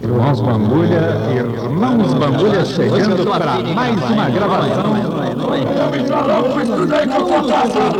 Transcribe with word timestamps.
Irmãos 0.00 0.40
Bambulha, 0.40 1.00
Irmãos 1.34 2.12
Bambulha 2.14 2.64
chegando 2.64 3.24
para 3.24 3.54
mais 3.74 3.96
uma 3.96 4.28
gravação. 4.28 4.94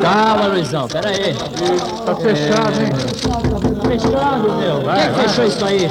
Calma, 0.03 0.47
Luizão, 0.49 0.87
pera 0.88 1.08
aí. 1.08 1.35
Tá 2.04 2.15
fechado, 2.17 2.81
hein? 2.83 2.90
Tá 3.81 3.88
fechado, 3.88 4.53
meu. 4.58 4.81
Quem 4.83 5.03
é 5.03 5.08
que 5.08 5.15
fechou 5.21 5.45
isso 5.47 5.65
aí? 5.65 5.88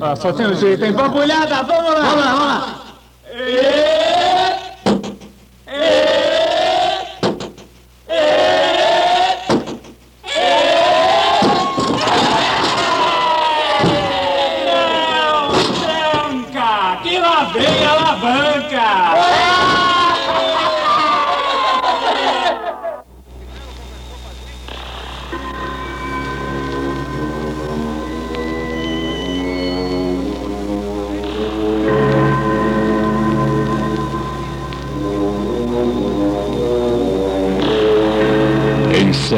Ah, 0.00 0.16
só 0.16 0.32
tem 0.32 0.46
um 0.48 0.54
jeito, 0.54 0.84
hein? 0.84 0.92
Bambulhada, 0.92 1.62
vamos 1.62 1.92
lá! 1.94 2.00
Vamos 2.00 2.24
lá, 2.24 2.32
vamos 2.32 2.46
lá. 2.46 2.77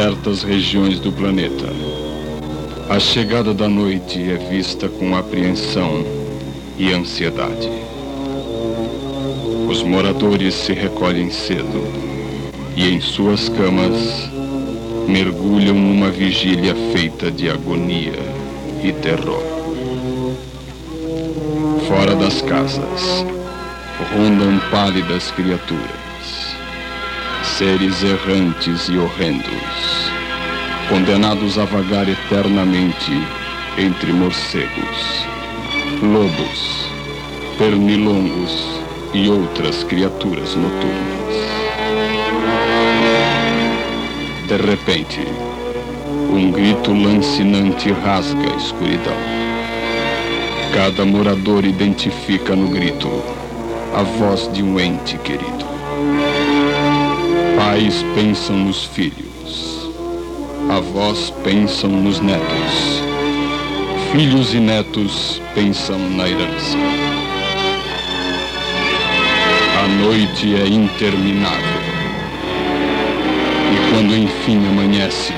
Certas 0.00 0.42
regiões 0.42 0.98
do 0.98 1.12
planeta, 1.12 1.66
a 2.88 2.98
chegada 2.98 3.52
da 3.52 3.68
noite 3.68 4.18
é 4.18 4.36
vista 4.48 4.88
com 4.88 5.14
apreensão 5.14 6.02
e 6.78 6.90
ansiedade. 6.90 7.70
Os 9.68 9.82
moradores 9.82 10.54
se 10.54 10.72
recolhem 10.72 11.30
cedo 11.30 11.86
e, 12.74 12.88
em 12.88 12.98
suas 12.98 13.50
camas, 13.50 14.30
mergulham 15.06 15.74
numa 15.74 16.10
vigília 16.10 16.74
feita 16.94 17.30
de 17.30 17.50
agonia 17.50 18.18
e 18.82 18.92
terror. 18.92 19.42
Fora 21.86 22.16
das 22.16 22.40
casas, 22.40 23.26
rondam 24.14 24.58
pálidas 24.70 25.30
criaturas 25.32 26.00
seres 27.60 28.02
errantes 28.02 28.88
e 28.88 28.96
horrendos, 28.96 29.89
condenados 30.90 31.56
a 31.56 31.64
vagar 31.64 32.08
eternamente 32.08 33.12
entre 33.78 34.12
morcegos, 34.12 35.24
lobos, 36.02 36.90
pernilongos 37.56 38.66
e 39.14 39.28
outras 39.28 39.84
criaturas 39.84 40.56
noturnas. 40.56 41.20
De 44.48 44.56
repente, 44.56 45.20
um 46.28 46.50
grito 46.50 46.92
lancinante 46.92 47.92
rasga 47.92 48.52
a 48.52 48.56
escuridão. 48.56 49.16
Cada 50.74 51.04
morador 51.04 51.64
identifica 51.64 52.56
no 52.56 52.66
grito 52.68 53.08
a 53.94 54.02
voz 54.02 54.52
de 54.52 54.64
um 54.64 54.78
ente 54.80 55.16
querido. 55.18 55.64
Pais 57.56 58.04
pensam 58.16 58.56
nos 58.56 58.86
filhos. 58.86 59.29
Avós 60.70 61.30
pensam 61.42 61.90
nos 61.90 62.20
netos. 62.20 63.02
Filhos 64.12 64.54
e 64.54 64.60
netos 64.60 65.42
pensam 65.52 65.98
na 66.10 66.28
herança. 66.28 66.78
A 69.82 69.88
noite 70.00 70.54
é 70.54 70.68
interminável. 70.68 71.80
E 73.72 73.90
quando 73.92 74.16
enfim 74.16 74.64
amanhece, 74.68 75.32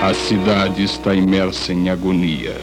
a 0.00 0.14
cidade 0.14 0.84
está 0.84 1.12
imersa 1.12 1.72
em 1.72 1.90
agonia. 1.90 2.60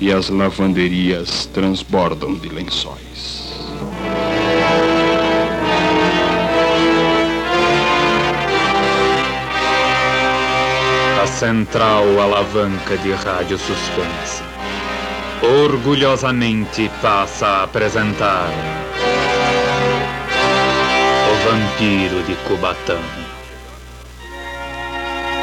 E 0.00 0.12
as 0.12 0.28
lavanderias 0.28 1.46
transbordam 1.52 2.34
de 2.34 2.48
lençóis. 2.50 3.45
Central 11.36 12.18
alavanca 12.18 12.96
de 12.96 13.12
rádio 13.12 13.58
suspense 13.58 14.42
orgulhosamente 15.42 16.90
passa 17.02 17.46
a 17.46 17.62
apresentar 17.64 18.48
o 21.30 21.34
vampiro 21.46 22.22
de 22.22 22.34
Cubatão 22.36 23.02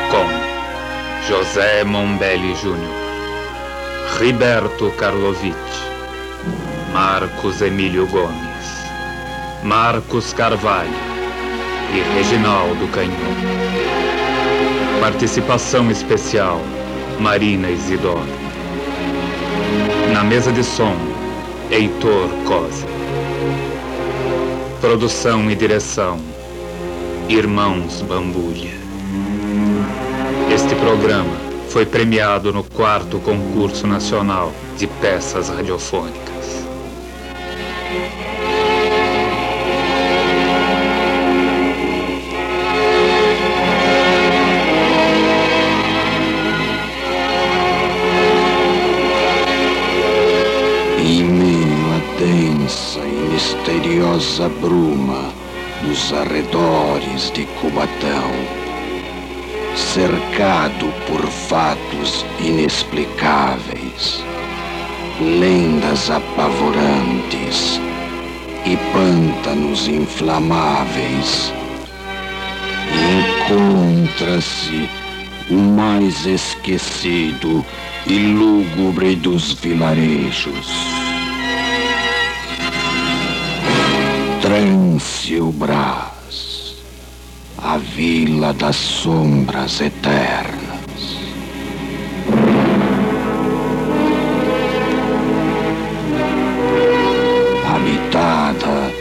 com 0.09 1.27
José 1.27 1.83
Mombelli 1.83 2.55
Júnior, 2.55 2.95
Riberto 4.19 4.89
Karlovic, 4.97 5.55
Marcos 6.91 7.61
Emílio 7.61 8.07
Gomes, 8.07 8.87
Marcos 9.63 10.33
Carvalho 10.33 10.89
e 11.93 12.15
Reginaldo 12.15 12.87
Canhão. 12.87 13.82
Participação 15.03 15.91
especial, 15.91 16.61
Marina 17.19 17.69
Isidoro. 17.69 18.23
Na 20.13 20.23
mesa 20.23 20.49
de 20.49 20.63
som, 20.63 20.95
Heitor 21.69 22.29
Cosa. 22.45 22.87
Produção 24.79 25.51
e 25.51 25.55
direção, 25.55 26.17
Irmãos 27.27 28.01
Bambulha. 28.01 28.71
Este 30.49 30.73
programa 30.75 31.35
foi 31.67 31.85
premiado 31.85 32.53
no 32.53 32.63
quarto 32.63 33.19
concurso 33.19 33.85
nacional 33.85 34.53
de 34.77 34.87
peças 34.87 35.49
radiofônicas. 35.49 36.65
Misteriosa 54.33 54.49
bruma 54.49 55.31
dos 55.83 56.13
arredores 56.13 57.31
de 57.33 57.45
Cubatão, 57.59 58.31
cercado 59.75 60.91
por 61.07 61.21
fatos 61.27 62.25
inexplicáveis, 62.39 64.23
lendas 65.19 66.09
apavorantes 66.09 67.79
e 68.65 68.77
pântanos 68.91 69.87
inflamáveis, 69.87 71.53
encontra-se 73.49 74.89
o 75.49 75.55
mais 75.55 76.25
esquecido 76.25 77.63
e 78.07 78.17
lúgubre 78.33 79.15
dos 79.15 79.53
vilarejos. 79.53 80.92
Trânsio-Brás, 85.23 86.75
a 87.57 87.77
vila 87.77 88.51
das 88.51 88.75
sombras 88.75 89.79
eternas. 89.79 91.17
Habitada 97.73 98.91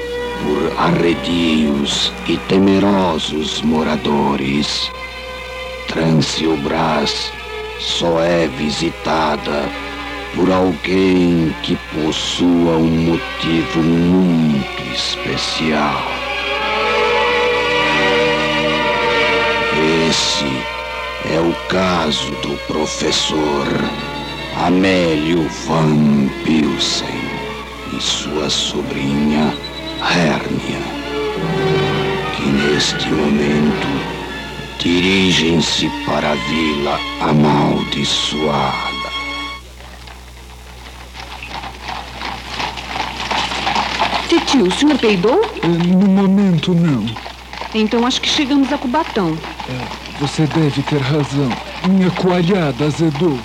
por 0.45 0.79
arredios 0.79 2.13
e 2.29 2.37
temerosos 2.49 3.61
moradores, 3.63 4.93
Trânsio-Brás 5.89 7.33
só 7.81 8.21
é 8.21 8.47
visitada 8.47 9.69
por 10.35 10.51
alguém 10.51 11.55
que 11.63 11.77
possua 11.93 12.77
um 12.77 13.13
motivo 13.13 13.83
muito 13.83 14.83
especial. 14.95 16.22
Esse 20.13 20.45
é 21.35 21.41
o 21.41 21.55
caso 21.69 22.31
do 22.43 22.55
professor 22.67 23.67
Amélio 24.63 25.49
Van 25.67 26.29
Pilsen 26.45 27.09
e 27.97 27.99
sua 27.99 28.51
sobrinha 28.51 29.57
Hérnia, 30.03 30.83
que 32.37 32.43
neste 32.43 33.09
momento 33.09 33.89
dirigem-se 34.79 35.89
para 36.05 36.33
a 36.33 36.35
vila 36.35 37.01
amaldiçoada. 37.23 39.11
Titio, 44.29 44.67
o 44.67 44.73
senhor 44.73 44.99
peidou? 44.99 45.41
No 45.65 46.07
momento, 46.07 46.75
não. 46.75 47.07
Então 47.75 48.07
acho 48.07 48.21
que 48.21 48.29
chegamos 48.29 48.71
a 48.71 48.77
Cubatão. 48.77 49.39
Você 50.23 50.47
deve 50.47 50.83
ter 50.83 51.01
razão. 51.01 51.51
Minha 51.89 52.09
coalhada 52.13 52.85
azedou. 52.85 53.37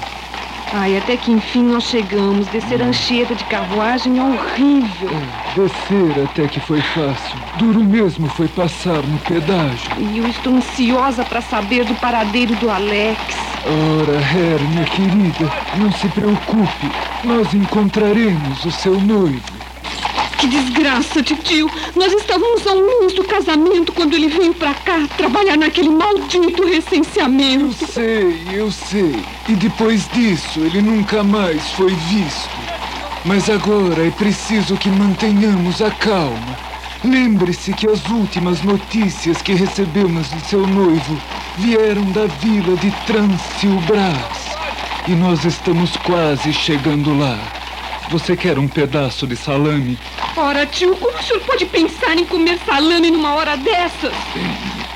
Ai, 0.71 0.95
até 0.95 1.17
que 1.17 1.31
enfim 1.31 1.63
nós 1.63 1.85
chegamos. 1.85 2.45
Descer 2.49 2.83
a 2.83 2.85
Anchieta 2.85 3.33
de 3.33 3.43
carruagem 3.45 4.19
é 4.19 4.23
horrível. 4.23 5.09
Descer 5.55 6.23
até 6.23 6.47
que 6.47 6.59
foi 6.59 6.79
fácil. 6.79 7.35
Duro 7.57 7.83
mesmo 7.83 8.29
foi 8.29 8.47
passar 8.49 9.01
no 9.01 9.17
pedágio. 9.17 9.89
E 9.97 10.19
eu 10.19 10.27
estou 10.27 10.53
ansiosa 10.53 11.23
para 11.25 11.41
saber 11.41 11.83
do 11.83 11.95
paradeiro 11.95 12.55
do 12.57 12.69
Alex. 12.69 13.19
Ora, 13.65 14.19
Her, 14.19 14.61
minha 14.69 14.85
querida, 14.85 15.51
não 15.79 15.91
se 15.91 16.07
preocupe. 16.09 16.91
Nós 17.23 17.55
encontraremos 17.55 18.63
o 18.63 18.71
seu 18.71 19.01
noivo. 19.01 19.56
Que 20.39 20.47
desgraça, 20.47 21.23
titio. 21.23 21.69
Nós 21.95 22.13
estávamos 22.13 22.65
a 22.67 22.73
um 22.73 22.99
mês 22.99 23.13
do 23.13 23.23
casamento 23.23 23.91
quando 23.91 24.13
ele 24.13 24.27
veio 24.27 24.53
pra 24.53 24.73
cá 24.73 25.07
trabalhar 25.17 25.57
naquele 25.57 25.89
maldito 25.89 26.63
Eu 26.63 26.67
recenseamento. 26.69 27.85
sei, 27.91 28.39
eu 28.51 28.71
sei. 28.71 29.15
E 29.49 29.53
depois 29.55 30.07
disso, 30.13 30.59
ele 30.59 30.81
nunca 30.81 31.23
mais 31.23 31.71
foi 31.71 31.91
visto. 31.93 32.49
Mas 33.25 33.49
agora 33.49 34.05
é 34.05 34.11
preciso 34.11 34.77
que 34.77 34.89
mantenhamos 34.89 35.81
a 35.81 35.89
calma. 35.89 36.57
Lembre-se 37.03 37.73
que 37.73 37.87
as 37.87 38.05
últimas 38.07 38.61
notícias 38.61 39.41
que 39.41 39.53
recebemos 39.53 40.29
de 40.29 40.39
seu 40.47 40.65
noivo 40.67 41.19
vieram 41.57 42.03
da 42.11 42.25
vila 42.27 42.75
de 42.77 42.91
Transilbras. 43.05 44.47
E 45.07 45.11
nós 45.11 45.43
estamos 45.45 45.95
quase 45.97 46.53
chegando 46.53 47.17
lá. 47.17 47.39
Você 48.09 48.37
quer 48.37 48.57
um 48.57 48.69
pedaço 48.69 49.27
de 49.27 49.35
salame? 49.35 49.97
Ora, 50.37 50.65
tio, 50.65 50.95
como 50.95 51.17
o 51.17 51.21
senhor 51.21 51.41
pode 51.41 51.65
pensar 51.65 52.17
em 52.17 52.23
comer 52.23 52.57
salame 52.65 53.11
numa 53.11 53.35
hora 53.35 53.57
dessas? 53.57 54.13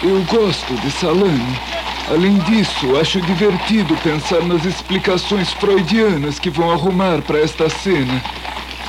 Eu 0.02 0.24
gosto 0.24 0.74
de 0.76 0.90
salame. 0.92 1.60
Além 2.10 2.38
disso, 2.40 2.98
acho 2.98 3.22
divertido 3.22 3.98
pensar 3.98 4.42
nas 4.44 4.64
explicações 4.64 5.52
freudianas 5.54 6.40
que 6.40 6.50
vão 6.50 6.72
arrumar 6.72 7.22
para 7.22 7.40
esta 7.40 7.70
cena. 7.70 8.24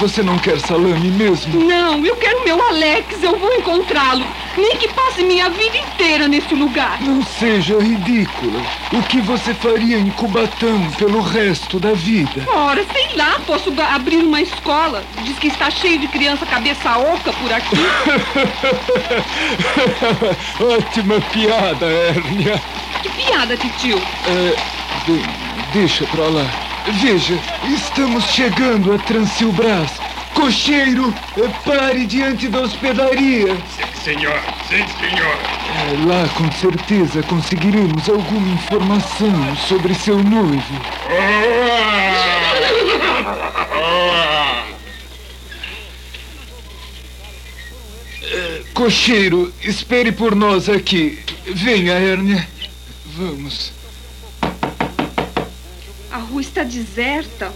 Você 0.02 0.20
não 0.20 0.36
quer 0.36 0.58
salame 0.58 1.12
mesmo? 1.12 1.62
Não, 1.62 2.04
eu 2.04 2.16
quero 2.16 2.42
meu 2.42 2.60
Alex, 2.60 3.22
eu 3.22 3.38
vou 3.38 3.54
encontrá-lo. 3.54 4.26
Nem 4.56 4.76
que 4.76 4.88
passe 4.88 5.22
minha 5.22 5.48
vida 5.48 5.78
inteira 5.78 6.26
nesse 6.26 6.56
lugar. 6.56 7.00
Não 7.00 7.22
seja 7.22 7.78
ridícula. 7.78 8.60
O 8.92 9.00
que 9.04 9.20
você 9.20 9.54
faria 9.54 9.96
em 9.96 10.10
Cubatão 10.10 10.90
pelo 10.98 11.20
resto 11.20 11.78
da 11.78 11.92
vida? 11.92 12.44
Ora, 12.52 12.84
sei 12.92 13.16
lá, 13.16 13.40
posso 13.46 13.72
abrir 13.80 14.16
uma 14.16 14.40
escola. 14.40 15.04
Diz 15.22 15.38
que 15.38 15.46
está 15.46 15.70
cheio 15.70 16.00
de 16.00 16.08
criança 16.08 16.44
cabeça 16.46 16.98
oca 16.98 17.32
por 17.34 17.52
aqui. 17.52 17.76
Ótima 20.78 21.20
piada, 21.32 21.86
Hérnia. 21.86 22.60
Que 23.04 23.08
piada, 23.08 23.56
titio. 23.56 24.02
É, 24.26 24.56
bem, 25.06 25.22
deixa 25.72 26.04
pra 26.06 26.24
lá. 26.24 26.61
Veja, 26.90 27.38
estamos 27.72 28.24
chegando 28.24 28.92
a 28.92 28.98
Transilbras. 28.98 29.92
Cocheiro, 30.34 31.14
eh, 31.36 31.48
pare 31.64 32.04
diante 32.06 32.48
da 32.48 32.62
hospedaria. 32.62 33.56
Senhor, 34.02 34.40
sim, 34.68 34.84
senhor. 34.98 35.38
É, 35.78 35.92
lá, 36.06 36.28
com 36.34 36.50
certeza, 36.52 37.22
conseguiremos 37.22 38.08
alguma 38.08 38.54
informação 38.54 39.56
sobre 39.68 39.94
seu 39.94 40.18
noivo. 40.18 40.58
Cocheiro, 48.74 49.52
espere 49.62 50.10
por 50.10 50.34
nós 50.34 50.68
aqui. 50.68 51.20
Venha, 51.46 51.92
Hérnia. 51.92 52.48
Vamos. 53.14 53.81
A 56.22 56.24
rua 56.24 56.40
está 56.40 56.62
deserta. 56.62 57.52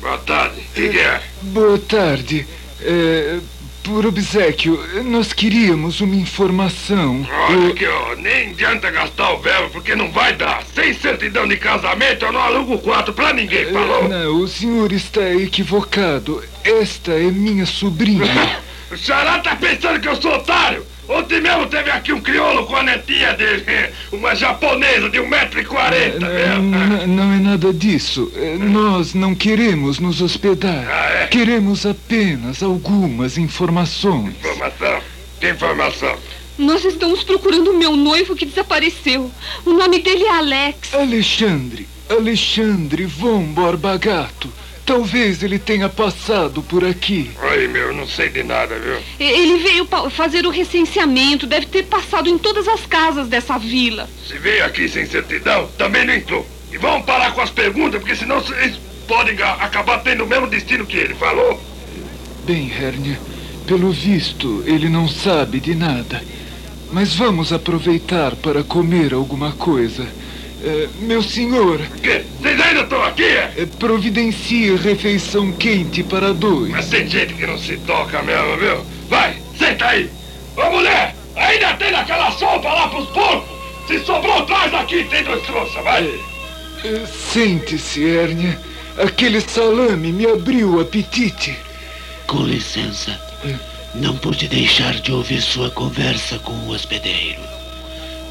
Boa 0.00 0.18
tarde. 0.18 0.60
O 0.60 0.74
que, 0.74 0.88
que 0.90 0.98
é? 1.00 1.20
Boa 1.42 1.76
tarde. 1.76 2.46
É, 2.80 3.40
por 3.82 4.06
obsequio, 4.06 4.80
nós 5.02 5.32
queríamos 5.32 6.00
uma 6.00 6.14
informação. 6.14 7.26
Olha 7.48 7.70
aqui, 7.70 7.84
ó, 7.84 8.14
nem 8.14 8.50
adianta 8.50 8.92
gastar 8.92 9.32
o 9.32 9.40
verbo 9.40 9.70
porque 9.70 9.96
não 9.96 10.08
vai 10.12 10.36
dar. 10.36 10.62
Sem 10.72 10.94
certidão 10.94 11.48
de 11.48 11.56
casamento, 11.56 12.24
eu 12.26 12.30
não 12.32 12.42
alugo 12.42 12.74
o 12.74 12.78
quarto 12.78 13.12
pra 13.12 13.32
ninguém, 13.32 13.62
É, 13.62 13.72
falou? 13.72 14.08
Não, 14.08 14.36
o 14.36 14.46
senhor 14.46 14.92
está 14.92 15.28
equivocado. 15.34 16.44
Esta 16.62 17.10
é 17.10 17.24
minha 17.32 17.66
sobrinha. 17.66 18.24
O 18.90 18.96
Xará 18.96 19.38
tá 19.40 19.54
pensando 19.54 20.00
que 20.00 20.08
eu 20.08 20.16
sou 20.16 20.32
otário? 20.32 20.82
Ontem 21.08 21.40
mesmo 21.40 21.66
teve 21.66 21.90
aqui 21.90 22.12
um 22.12 22.20
crioulo 22.20 22.66
com 22.66 22.76
a 22.76 22.82
netinha 22.82 23.32
dele, 23.32 23.64
uma 24.12 24.34
japonesa 24.34 25.08
de 25.08 25.18
1,40m, 25.18 26.18
Não, 26.60 27.06
não 27.06 27.32
é 27.32 27.38
nada 27.38 27.72
disso. 27.72 28.30
É, 28.36 28.56
Nós 28.56 29.14
não 29.14 29.34
queremos 29.34 29.98
nos 29.98 30.20
hospedar. 30.20 30.86
Ah, 30.86 31.22
é? 31.22 31.26
Queremos 31.28 31.86
apenas 31.86 32.62
algumas 32.62 33.38
informações. 33.38 34.34
Informação? 34.38 35.00
Que 35.40 35.50
informação? 35.50 36.14
Nós 36.58 36.84
estamos 36.84 37.22
procurando 37.22 37.70
o 37.70 37.78
meu 37.78 37.96
noivo 37.96 38.36
que 38.36 38.44
desapareceu. 38.44 39.30
O 39.64 39.72
nome 39.72 40.00
dele 40.00 40.24
é 40.24 40.30
Alex. 40.30 40.92
Alexandre, 40.92 41.88
Alexandre 42.10 43.06
von 43.06 43.44
Borbagato. 43.44 44.52
Talvez 44.88 45.42
ele 45.42 45.58
tenha 45.58 45.86
passado 45.86 46.62
por 46.62 46.82
aqui. 46.82 47.30
Oi, 47.42 47.68
meu, 47.68 47.92
não 47.92 48.08
sei 48.08 48.30
de 48.30 48.42
nada, 48.42 48.74
viu? 48.78 48.96
Ele 49.20 49.58
veio 49.58 49.86
fazer 50.08 50.46
o 50.46 50.50
recenseamento, 50.50 51.46
deve 51.46 51.66
ter 51.66 51.82
passado 51.82 52.26
em 52.26 52.38
todas 52.38 52.66
as 52.66 52.86
casas 52.86 53.28
dessa 53.28 53.58
vila. 53.58 54.08
Se 54.26 54.38
veio 54.38 54.64
aqui 54.64 54.88
sem 54.88 55.04
certidão, 55.04 55.68
também 55.76 56.06
não 56.06 56.14
entrou. 56.14 56.46
E 56.72 56.78
vamos 56.78 57.04
parar 57.04 57.34
com 57.34 57.42
as 57.42 57.50
perguntas, 57.50 58.00
porque 58.00 58.16
senão 58.16 58.40
vocês 58.40 58.80
podem 59.06 59.36
acabar 59.42 59.98
tendo 59.98 60.24
o 60.24 60.26
mesmo 60.26 60.46
destino 60.46 60.86
que 60.86 60.96
ele, 60.96 61.14
falou? 61.14 61.62
Bem, 62.46 62.72
Hernia, 62.72 63.20
pelo 63.66 63.92
visto, 63.92 64.64
ele 64.66 64.88
não 64.88 65.06
sabe 65.06 65.60
de 65.60 65.74
nada. 65.74 66.22
Mas 66.90 67.14
vamos 67.14 67.52
aproveitar 67.52 68.34
para 68.36 68.64
comer 68.64 69.12
alguma 69.12 69.52
coisa. 69.52 70.08
É, 70.64 70.88
meu 71.00 71.22
senhor, 71.22 71.80
O 71.80 72.00
quê? 72.00 72.24
Vocês 72.40 72.60
ainda 72.60 72.80
estão 72.80 73.02
aqui, 73.04 73.22
é? 73.24 73.52
é, 73.58 73.66
providencie 73.78 74.74
refeição 74.76 75.52
quente 75.52 76.02
para 76.02 76.34
dois. 76.34 76.70
Mas 76.70 76.88
tem 76.88 77.06
gente 77.08 77.34
que 77.34 77.46
não 77.46 77.56
se 77.56 77.76
toca 77.78 78.20
mesmo, 78.22 78.56
viu? 78.56 78.84
Vai, 79.08 79.36
senta 79.56 79.86
aí. 79.86 80.10
Ô, 80.56 80.70
mulher, 80.70 81.14
ainda 81.36 81.74
tem 81.74 81.92
naquela 81.92 82.30
sopa 82.32 82.68
lá 82.72 82.88
pros 82.88 83.08
porcos? 83.10 83.48
Se 83.86 84.00
sobrou, 84.04 84.44
traz 84.46 84.74
aqui, 84.74 85.04
tem 85.04 85.22
dois 85.22 85.42
trouxas, 85.44 85.82
vai. 85.84 86.04
É, 86.84 87.06
Sente-se, 87.06 88.02
Hernia. 88.02 88.58
Aquele 88.98 89.40
salame 89.40 90.10
me 90.12 90.26
abriu 90.26 90.74
o 90.74 90.80
apetite. 90.80 91.56
Com 92.26 92.42
licença. 92.42 93.18
Não 93.94 94.16
pude 94.16 94.48
deixar 94.48 94.94
de 94.94 95.12
ouvir 95.12 95.40
sua 95.40 95.70
conversa 95.70 96.38
com 96.40 96.52
o 96.52 96.70
hospedeiro. 96.70 97.40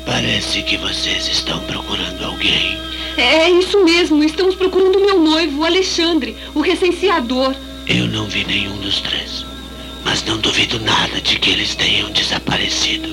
Parece 0.08 0.64
que 0.64 0.78
vocês 0.78 1.28
estão 1.28 1.60
procurando 1.66 2.24
alguém. 2.24 2.80
É 3.18 3.50
isso 3.50 3.84
mesmo, 3.84 4.24
estamos 4.24 4.56
procurando 4.56 5.00
o 5.00 5.06
meu 5.06 5.20
noivo, 5.20 5.60
o 5.60 5.66
Alexandre, 5.66 6.38
o 6.56 6.62
recenseador. 6.62 7.54
Eu 7.86 8.08
não 8.08 8.26
vi 8.26 8.46
nenhum 8.46 8.78
dos 8.78 9.02
três. 9.02 9.46
Mas 10.06 10.24
não 10.24 10.38
duvido 10.38 10.80
nada 10.80 11.20
de 11.20 11.38
que 11.38 11.50
eles 11.50 11.76
tenham 11.76 12.10
desaparecido. 12.12 13.10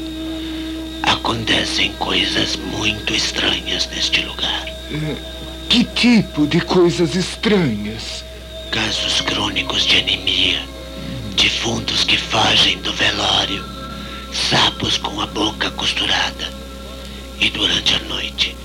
Acontecem 1.03 1.93
coisas 1.95 2.55
muito 2.55 3.13
estranhas 3.13 3.89
neste 3.93 4.25
lugar. 4.25 4.65
Que 5.69 5.83
tipo 5.83 6.47
de 6.47 6.61
coisas 6.61 7.17
estranhas? 7.17 8.25
Casos 8.71 9.21
crônicos 9.21 9.85
de 9.85 9.97
anemia, 9.97 10.63
defuntos 11.37 12.05
que 12.05 12.17
fogem 12.17 12.79
do 12.79 12.93
velório, 12.93 13.65
sapos 14.33 14.97
com 14.97 15.21
a 15.21 15.27
boca 15.27 15.73
costurada. 15.73 16.64
E 17.41 17.51
durante 17.51 17.95
a 17.95 17.99
noite, 18.01 18.57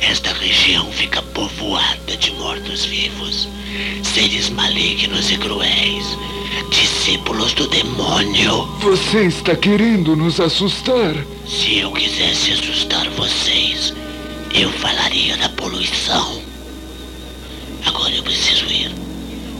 esta 0.00 0.32
região 0.32 0.90
fica 0.92 1.22
povoada 1.22 2.16
de 2.16 2.30
mortos-vivos, 2.32 3.48
seres 4.02 4.50
malignos 4.50 5.30
e 5.30 5.36
cruéis, 5.38 6.06
discípulos 6.70 7.52
do 7.54 7.66
demônio. 7.68 8.66
Você 8.80 9.26
está 9.26 9.54
querendo 9.56 10.16
nos 10.16 10.40
assustar? 10.40 11.14
Se 11.46 11.78
eu 11.78 11.92
quisesse 11.92 12.52
assustar 12.52 13.08
vocês, 13.10 13.92
eu 14.54 14.70
falaria 14.72 15.36
da 15.36 15.48
poluição. 15.50 16.40
Agora 17.86 18.14
eu 18.14 18.22
preciso 18.22 18.66
ir. 18.66 18.90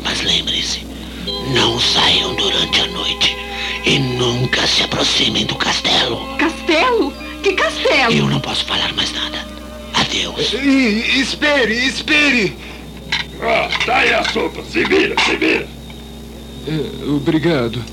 Mas 0.02 0.20
lembre-se, 0.22 0.86
não 1.54 1.80
saiam 1.80 2.34
durante 2.34 2.80
a 2.80 2.86
noite 2.88 3.34
E 3.86 3.98
nunca 3.98 4.66
se 4.66 4.82
aproximem 4.82 5.44
do 5.46 5.54
castelo. 5.56 6.18
Castelo? 6.38 7.12
Que 7.44 7.52
castelo? 7.52 8.14
Eu 8.14 8.26
não 8.26 8.40
posso 8.40 8.64
falar 8.64 8.90
mais 8.94 9.12
nada. 9.12 9.46
Adeus. 9.92 10.54
E, 10.54 11.20
espere, 11.20 11.74
espere! 11.74 12.56
Ó, 13.38 13.84
tá 13.84 13.98
aí 13.98 14.14
a 14.14 14.24
sopa. 14.24 14.64
Se 14.64 14.82
vira, 14.82 15.14
se 15.26 15.36
vira. 15.36 15.68
É, 16.66 17.04
obrigado. 17.06 17.84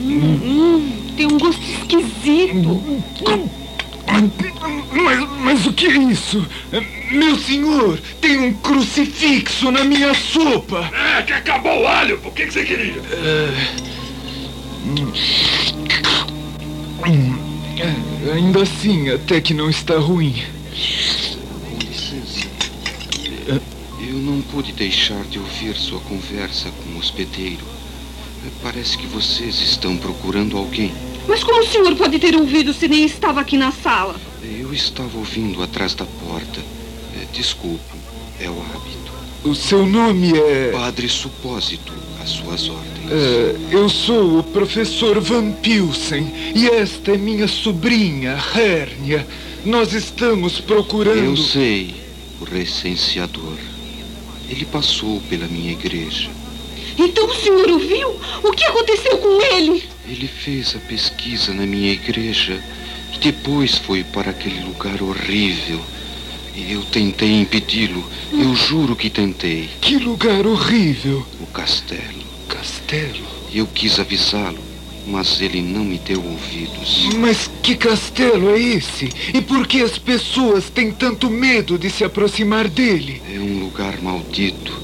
Hum, 0.00 0.40
hum, 0.42 0.92
tem 1.18 1.26
um 1.26 1.38
gosto 1.38 1.60
esquisito. 1.60 2.82
Mas, 4.90 5.28
mas 5.40 5.66
o 5.66 5.72
que 5.74 5.86
é 5.86 5.98
isso? 5.98 6.46
Meu 7.10 7.36
senhor, 7.36 8.00
tem 8.22 8.38
um 8.38 8.54
crucifixo 8.54 9.70
na 9.70 9.84
minha 9.84 10.14
sopa. 10.14 10.90
É, 11.18 11.20
que 11.20 11.32
acabou 11.34 11.82
o 11.82 11.86
alho. 11.86 12.18
O 12.24 12.30
que, 12.30 12.46
que 12.46 12.52
você 12.54 12.64
queria? 12.64 13.02
É, 13.12 13.92
ainda 18.32 18.62
assim, 18.62 19.10
até 19.10 19.40
que 19.40 19.54
não 19.54 19.68
está 19.68 19.98
ruim. 19.98 20.42
Com 20.70 21.78
licença. 21.78 22.46
Eu 24.00 24.18
não 24.18 24.40
pude 24.42 24.72
deixar 24.72 25.22
de 25.24 25.38
ouvir 25.38 25.74
sua 25.76 26.00
conversa 26.00 26.70
com 26.70 26.90
o 26.90 26.98
hospedeiro. 26.98 27.64
Parece 28.62 28.98
que 28.98 29.06
vocês 29.06 29.60
estão 29.60 29.96
procurando 29.96 30.56
alguém. 30.56 30.92
Mas 31.28 31.44
como 31.44 31.60
o 31.60 31.66
senhor 31.66 31.94
pode 31.96 32.18
ter 32.18 32.34
ouvido 32.34 32.72
se 32.74 32.88
nem 32.88 33.04
estava 33.04 33.40
aqui 33.40 33.56
na 33.56 33.70
sala? 33.70 34.16
Eu 34.42 34.72
estava 34.72 35.16
ouvindo 35.16 35.62
atrás 35.62 35.94
da 35.94 36.04
porta. 36.04 36.60
É, 37.20 37.26
Desculpe, 37.32 37.80
é 38.40 38.48
o 38.48 38.60
hábito. 38.60 39.12
O 39.44 39.54
seu 39.54 39.86
nome 39.86 40.36
é. 40.36 40.70
Padre 40.72 41.08
Supósito, 41.08 41.92
às 42.20 42.30
suas 42.30 42.68
ordens. 42.68 42.91
É, 43.14 43.56
eu 43.70 43.90
sou 43.90 44.38
o 44.38 44.42
professor 44.42 45.20
Van 45.20 45.52
Pilsen 45.52 46.32
e 46.54 46.66
esta 46.66 47.12
é 47.12 47.18
minha 47.18 47.46
sobrinha, 47.46 48.42
Hérnia. 48.54 49.26
Nós 49.66 49.92
estamos 49.92 50.62
procurando. 50.62 51.18
Eu 51.18 51.36
sei, 51.36 51.94
o 52.40 52.44
recenseador. 52.44 53.58
Ele 54.48 54.64
passou 54.64 55.20
pela 55.28 55.46
minha 55.46 55.72
igreja. 55.72 56.30
Então 56.98 57.26
o 57.26 57.34
senhor 57.34 57.68
ouviu? 57.68 58.18
O 58.42 58.50
que 58.52 58.64
aconteceu 58.64 59.18
com 59.18 59.42
ele? 59.56 59.84
Ele 60.08 60.26
fez 60.26 60.74
a 60.74 60.78
pesquisa 60.78 61.52
na 61.52 61.66
minha 61.66 61.92
igreja 61.92 62.64
e 63.14 63.18
depois 63.18 63.76
foi 63.76 64.04
para 64.04 64.30
aquele 64.30 64.60
lugar 64.64 65.02
horrível. 65.02 65.82
Eu 66.56 66.82
tentei 66.84 67.42
impedi-lo. 67.42 68.02
Eu 68.32 68.54
juro 68.56 68.96
que 68.96 69.10
tentei. 69.10 69.68
Que 69.82 69.98
lugar 69.98 70.46
horrível! 70.46 71.26
O 71.40 71.46
castelo. 71.48 72.31
Castelo? 72.52 73.26
Eu 73.54 73.66
quis 73.66 73.98
avisá-lo, 73.98 74.58
mas 75.06 75.40
ele 75.40 75.62
não 75.62 75.84
me 75.84 75.98
deu 75.98 76.22
ouvidos. 76.22 77.08
Mas 77.16 77.50
que 77.62 77.74
castelo 77.74 78.50
é 78.50 78.60
esse? 78.60 79.08
E 79.32 79.40
por 79.40 79.66
que 79.66 79.82
as 79.82 79.96
pessoas 79.96 80.68
têm 80.68 80.92
tanto 80.92 81.30
medo 81.30 81.78
de 81.78 81.88
se 81.88 82.04
aproximar 82.04 82.68
dele? 82.68 83.22
É 83.34 83.38
um 83.38 83.60
lugar 83.60 84.00
maldito, 84.02 84.78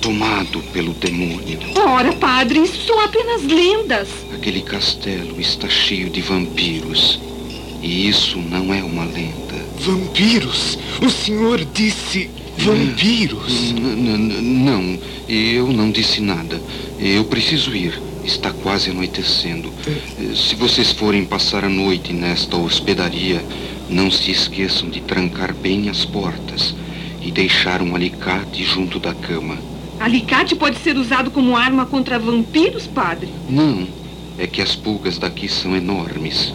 tomado 0.00 0.60
pelo 0.74 0.92
demônio. 0.92 1.58
Ora, 1.74 2.12
padre, 2.12 2.60
isso 2.60 2.86
são 2.86 3.00
apenas 3.00 3.42
lendas. 3.42 4.08
Aquele 4.34 4.60
castelo 4.60 5.40
está 5.40 5.68
cheio 5.68 6.10
de 6.10 6.20
vampiros. 6.20 7.18
E 7.82 8.08
isso 8.08 8.38
não 8.38 8.74
é 8.74 8.82
uma 8.82 9.04
lenda. 9.04 9.64
Vampiros? 9.78 10.78
O 11.00 11.08
senhor 11.08 11.64
disse 11.64 12.30
vampiros? 12.58 13.72
Não, 13.72 14.98
eu 15.28 15.72
não 15.72 15.90
disse 15.90 16.20
nada. 16.20 16.60
Eu 16.98 17.24
preciso 17.24 17.74
ir. 17.74 18.00
Está 18.24 18.50
quase 18.50 18.90
anoitecendo. 18.90 19.72
Se 20.34 20.56
vocês 20.56 20.90
forem 20.90 21.24
passar 21.24 21.64
a 21.64 21.68
noite 21.68 22.12
nesta 22.12 22.56
hospedaria, 22.56 23.44
não 23.88 24.10
se 24.10 24.32
esqueçam 24.32 24.90
de 24.90 25.00
trancar 25.00 25.54
bem 25.54 25.88
as 25.88 26.04
portas 26.04 26.74
e 27.22 27.30
deixar 27.30 27.80
um 27.82 27.94
alicate 27.94 28.64
junto 28.64 28.98
da 28.98 29.14
cama. 29.14 29.56
Alicate 30.00 30.56
pode 30.56 30.78
ser 30.78 30.96
usado 30.96 31.30
como 31.30 31.56
arma 31.56 31.86
contra 31.86 32.18
vampiros, 32.18 32.86
padre? 32.86 33.28
Não, 33.48 33.86
é 34.36 34.46
que 34.46 34.60
as 34.60 34.74
pulgas 34.74 35.18
daqui 35.18 35.48
são 35.48 35.76
enormes. 35.76 36.52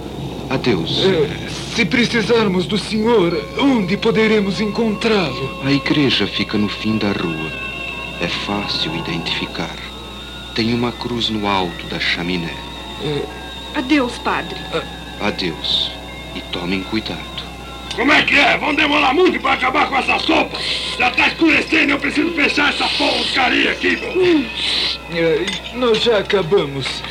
Adeus. 0.52 1.06
É, 1.06 1.50
se 1.74 1.86
precisarmos 1.86 2.66
do 2.66 2.78
senhor, 2.78 3.34
onde 3.58 3.96
poderemos 3.96 4.60
encontrá-lo? 4.60 5.62
A 5.64 5.72
igreja 5.72 6.28
fica 6.28 6.58
no 6.58 6.68
fim 6.68 6.98
da 6.98 7.14
rua. 7.14 7.52
É 8.20 8.28
fácil 8.28 8.94
identificar. 8.94 9.78
Tem 10.54 10.74
uma 10.74 10.92
cruz 10.92 11.30
no 11.30 11.48
alto 11.48 11.86
da 11.88 12.02
chaminé. 12.02 12.54
Adeus, 13.76 14.18
padre. 14.18 14.58
Adeus. 15.22 15.90
E 16.36 16.42
tomem 16.52 16.84
cuidado. 16.84 17.22
Como 17.96 18.12
é 18.12 18.22
que 18.22 18.36
é? 18.36 18.58
Vão 18.58 18.76
demorar 18.76 19.14
muito 19.14 19.40
pra 19.40 19.54
acabar 19.54 19.88
com 19.88 19.98
essa 19.98 20.20
sopa? 20.20 20.58
Já 21.00 21.12
tá 21.12 21.30
escurecendo 21.30 21.92
e 21.92 21.92
eu 21.92 22.00
preciso 22.00 22.32
fechar 22.34 22.74
essa 22.74 22.90
porcaria 22.90 23.72
aqui, 23.72 23.96
meu. 23.96 24.46
É, 25.14 25.46
nós 25.76 26.04
já 26.04 26.18
acabamos. 26.18 27.02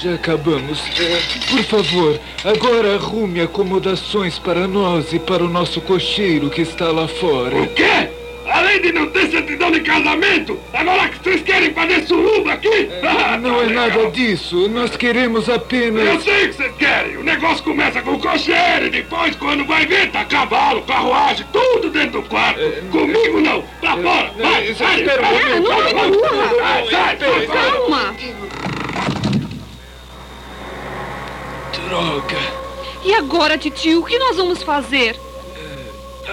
Já 0.00 0.14
acabamos. 0.14 0.80
É, 0.98 1.20
por 1.50 1.62
favor, 1.64 2.18
agora 2.44 2.94
arrume 2.94 3.40
acomodações 3.40 4.38
para 4.38 4.66
nós 4.66 5.12
e 5.12 5.18
para 5.18 5.44
o 5.44 5.48
nosso 5.48 5.80
cocheiro 5.80 6.50
que 6.50 6.62
está 6.62 6.90
lá 6.90 7.06
fora. 7.06 7.56
O 7.56 7.66
quê? 7.68 8.08
Além 8.44 8.80
de 8.82 8.92
não 8.92 9.06
ter 9.08 9.30
certidão 9.30 9.70
de 9.70 9.80
casamento, 9.80 10.58
agora 10.72 11.08
que 11.08 11.18
vocês 11.22 11.42
querem 11.42 11.72
fazer 11.72 12.04
suruba 12.06 12.52
aqui? 12.54 12.88
Ah, 13.02 13.38
Não 13.38 13.50
tá 13.58 13.62
é 13.62 13.66
legal. 13.66 13.88
nada 13.88 14.10
disso. 14.10 14.68
Nós 14.68 14.96
queremos 14.96 15.46
Eu 15.46 15.54
apenas. 15.54 16.22
sei 16.24 16.46
o 16.46 16.48
que 16.48 16.54
vocês 16.54 16.72
querem. 16.76 17.16
O 17.18 17.22
negócio 17.22 17.62
começa 17.62 18.02
com 18.02 18.14
o 18.14 18.18
cocheiro 18.18 18.86
e 18.86 18.90
depois, 18.90 19.36
quando 19.36 19.64
vai 19.64 19.86
ver, 19.86 20.10
tá 20.10 20.24
cavalo, 20.24 20.82
carruagem, 20.82 21.46
tudo 21.52 21.88
dentro 21.90 22.20
do 22.20 22.28
quarto. 22.28 22.60
Comigo 22.90 23.40
não. 23.40 23.62
Pra 23.80 23.96
fora. 23.96 24.32
Vai, 24.36 24.68
é, 24.68 24.74
sai. 24.74 25.00
espera 25.00 25.22
vai, 25.22 25.34
vai, 25.38 25.60
não 25.60 25.62
vai. 25.70 26.08
empurra. 26.08 26.50
Sai, 26.60 26.86
sai, 26.90 27.16
sai, 27.18 27.46
sai. 27.46 27.70
Calma. 27.70 28.14
Droga. 31.92 32.38
E 33.04 33.12
agora, 33.12 33.58
titio, 33.58 34.00
o 34.00 34.04
que 34.06 34.18
nós 34.18 34.38
vamos 34.38 34.62
fazer? 34.62 35.14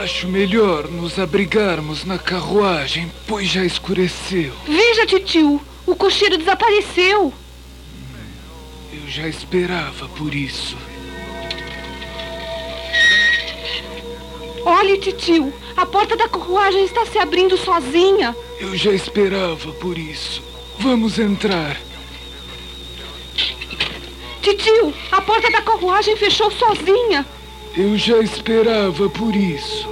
Acho 0.01 0.25
melhor 0.29 0.87
nos 0.87 1.19
abrigarmos 1.19 2.05
na 2.05 2.17
carruagem, 2.17 3.11
pois 3.27 3.49
já 3.49 3.65
escureceu. 3.65 4.53
Veja, 4.65 5.05
titio, 5.05 5.59
o 5.85 5.95
cocheiro 5.97 6.37
desapareceu. 6.37 7.33
Eu 8.93 9.09
já 9.09 9.27
esperava 9.27 10.07
por 10.07 10.33
isso. 10.33 10.77
Olhe, 14.63 14.97
titio, 14.97 15.53
a 15.75 15.85
porta 15.85 16.15
da 16.15 16.29
carruagem 16.29 16.85
está 16.85 17.05
se 17.05 17.19
abrindo 17.19 17.57
sozinha. 17.57 18.33
Eu 18.61 18.77
já 18.77 18.93
esperava 18.93 19.73
por 19.73 19.97
isso. 19.97 20.41
Vamos 20.79 21.19
entrar. 21.19 21.88
Titio, 24.49 24.93
a 25.11 25.21
porta 25.21 25.51
da 25.51 25.61
carruagem 25.61 26.15
fechou 26.15 26.49
sozinha. 26.49 27.25
Eu 27.77 27.95
já 27.97 28.17
esperava 28.17 29.07
por 29.09 29.35
isso. 29.35 29.87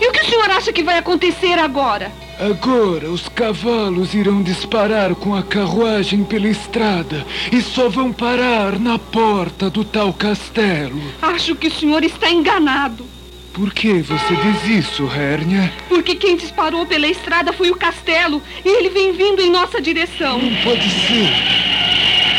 E 0.00 0.08
o 0.08 0.12
que 0.12 0.20
o 0.20 0.24
senhor 0.24 0.50
acha 0.50 0.72
que 0.72 0.82
vai 0.82 0.96
acontecer 0.96 1.58
agora? 1.58 2.10
Agora 2.40 3.10
os 3.10 3.28
cavalos 3.28 4.14
irão 4.14 4.42
disparar 4.42 5.14
com 5.14 5.34
a 5.34 5.42
carruagem 5.42 6.24
pela 6.24 6.48
estrada 6.48 7.26
e 7.52 7.60
só 7.60 7.88
vão 7.88 8.12
parar 8.12 8.78
na 8.78 8.98
porta 8.98 9.68
do 9.68 9.84
tal 9.84 10.14
castelo. 10.14 11.02
Acho 11.20 11.54
que 11.54 11.66
o 11.66 11.72
senhor 11.72 12.04
está 12.04 12.30
enganado. 12.30 13.04
Por 13.52 13.74
que 13.74 14.00
você 14.00 14.36
diz 14.36 14.86
isso, 14.86 15.10
Hérnia? 15.10 15.72
Porque 15.88 16.14
quem 16.14 16.36
disparou 16.36 16.86
pela 16.86 17.08
estrada 17.08 17.52
foi 17.52 17.70
o 17.70 17.76
castelo 17.76 18.40
e 18.64 18.68
ele 18.68 18.88
vem 18.88 19.12
vindo 19.12 19.42
em 19.42 19.50
nossa 19.50 19.80
direção. 19.80 20.40
Pode 20.62 20.88
ser. 20.88 21.68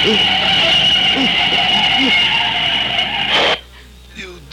Meu 0.06 0.39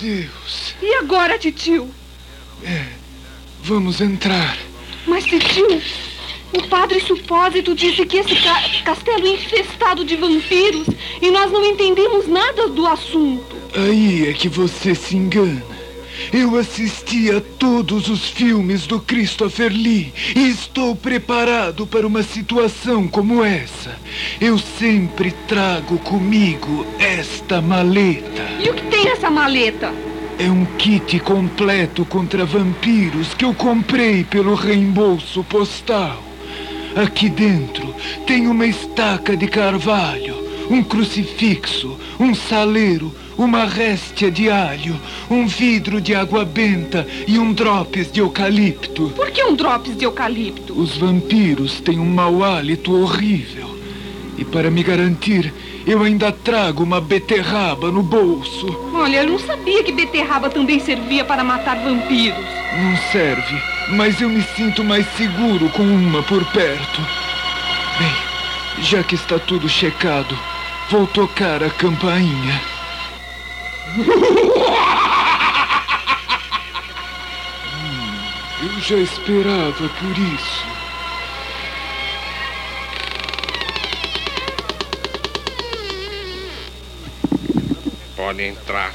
Deus. 0.00 0.74
E 0.82 0.94
agora, 0.96 1.38
titio? 1.38 1.88
Vamos 3.62 4.00
entrar. 4.00 4.56
Mas, 5.06 5.24
titio, 5.24 5.80
o 6.52 6.62
padre 6.68 7.00
Supósito 7.00 7.74
disse 7.74 8.04
que 8.06 8.18
esse 8.18 8.34
ca- 8.36 8.62
castelo 8.84 9.26
é 9.26 9.34
infestado 9.34 10.04
de 10.04 10.16
vampiros 10.16 10.86
e 11.20 11.30
nós 11.30 11.50
não 11.50 11.64
entendemos 11.64 12.26
nada 12.28 12.68
do 12.68 12.86
assunto. 12.86 13.56
Aí 13.74 14.28
é 14.28 14.32
que 14.32 14.48
você 14.48 14.94
se 14.94 15.16
engana. 15.16 15.62
Eu 16.38 16.54
assisti 16.58 17.30
a 17.30 17.40
todos 17.40 18.10
os 18.10 18.28
filmes 18.28 18.86
do 18.86 19.00
Christopher 19.00 19.72
Lee 19.72 20.12
e 20.36 20.50
estou 20.50 20.94
preparado 20.94 21.86
para 21.86 22.06
uma 22.06 22.22
situação 22.22 23.08
como 23.08 23.42
essa. 23.42 23.98
Eu 24.38 24.58
sempre 24.58 25.30
trago 25.48 25.98
comigo 26.00 26.84
esta 26.98 27.62
maleta. 27.62 28.42
E 28.62 28.68
o 28.68 28.74
que 28.74 28.82
tem 28.88 29.08
essa 29.08 29.30
maleta? 29.30 29.90
É 30.38 30.50
um 30.50 30.66
kit 30.76 31.18
completo 31.20 32.04
contra 32.04 32.44
vampiros 32.44 33.32
que 33.32 33.46
eu 33.46 33.54
comprei 33.54 34.22
pelo 34.22 34.54
reembolso 34.54 35.42
postal. 35.42 36.22
Aqui 36.94 37.30
dentro 37.30 37.94
tem 38.26 38.46
uma 38.46 38.66
estaca 38.66 39.34
de 39.34 39.48
carvalho, 39.48 40.36
um 40.68 40.82
crucifixo, 40.82 41.98
um 42.20 42.34
saleiro, 42.34 43.10
uma 43.38 43.64
réstia 43.64 44.30
de 44.30 44.50
alho, 44.50 44.98
um 45.30 45.46
vidro 45.46 46.00
de 46.00 46.14
água 46.14 46.44
benta 46.44 47.06
e 47.26 47.38
um 47.38 47.52
drops 47.52 48.10
de 48.10 48.20
eucalipto. 48.20 49.12
Por 49.14 49.30
que 49.30 49.44
um 49.44 49.54
drops 49.54 49.96
de 49.96 50.04
eucalipto? 50.04 50.78
Os 50.78 50.96
vampiros 50.96 51.80
têm 51.80 51.98
um 51.98 52.06
mau 52.06 52.42
hálito 52.42 52.94
horrível. 52.94 53.76
E 54.38 54.44
para 54.44 54.70
me 54.70 54.82
garantir, 54.82 55.52
eu 55.86 56.02
ainda 56.02 56.32
trago 56.32 56.82
uma 56.82 57.00
beterraba 57.00 57.90
no 57.90 58.02
bolso. 58.02 58.66
Olha, 58.94 59.22
eu 59.22 59.30
não 59.30 59.38
sabia 59.38 59.82
que 59.82 59.92
beterraba 59.92 60.50
também 60.50 60.80
servia 60.80 61.24
para 61.24 61.44
matar 61.44 61.76
vampiros. 61.76 62.44
Não 62.76 62.96
serve, 63.12 63.56
mas 63.90 64.20
eu 64.20 64.28
me 64.28 64.42
sinto 64.42 64.84
mais 64.84 65.06
seguro 65.16 65.68
com 65.70 65.82
uma 65.82 66.22
por 66.22 66.44
perto. 66.46 67.00
Bem, 67.98 68.82
já 68.82 69.02
que 69.02 69.14
está 69.14 69.38
tudo 69.38 69.68
checado, 69.68 70.36
vou 70.90 71.06
tocar 71.06 71.62
a 71.62 71.70
campainha. 71.70 72.75
Hum, 73.88 74.02
eu 78.62 78.80
já 78.80 78.96
esperava 78.96 79.88
por 79.88 80.18
isso. 80.18 80.66
Pode 88.16 88.42
entrar. 88.42 88.92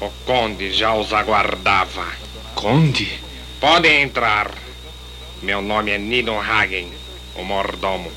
O 0.00 0.10
conde 0.24 0.72
já 0.72 0.94
os 0.94 1.12
aguardava. 1.12 2.06
Conde? 2.54 3.20
Pode 3.60 3.88
entrar. 3.88 4.50
Meu 5.42 5.60
nome 5.60 5.90
é 5.90 5.98
Nino 5.98 6.40
Hagen, 6.40 6.90
o 7.34 7.44
mordomo. 7.44 8.10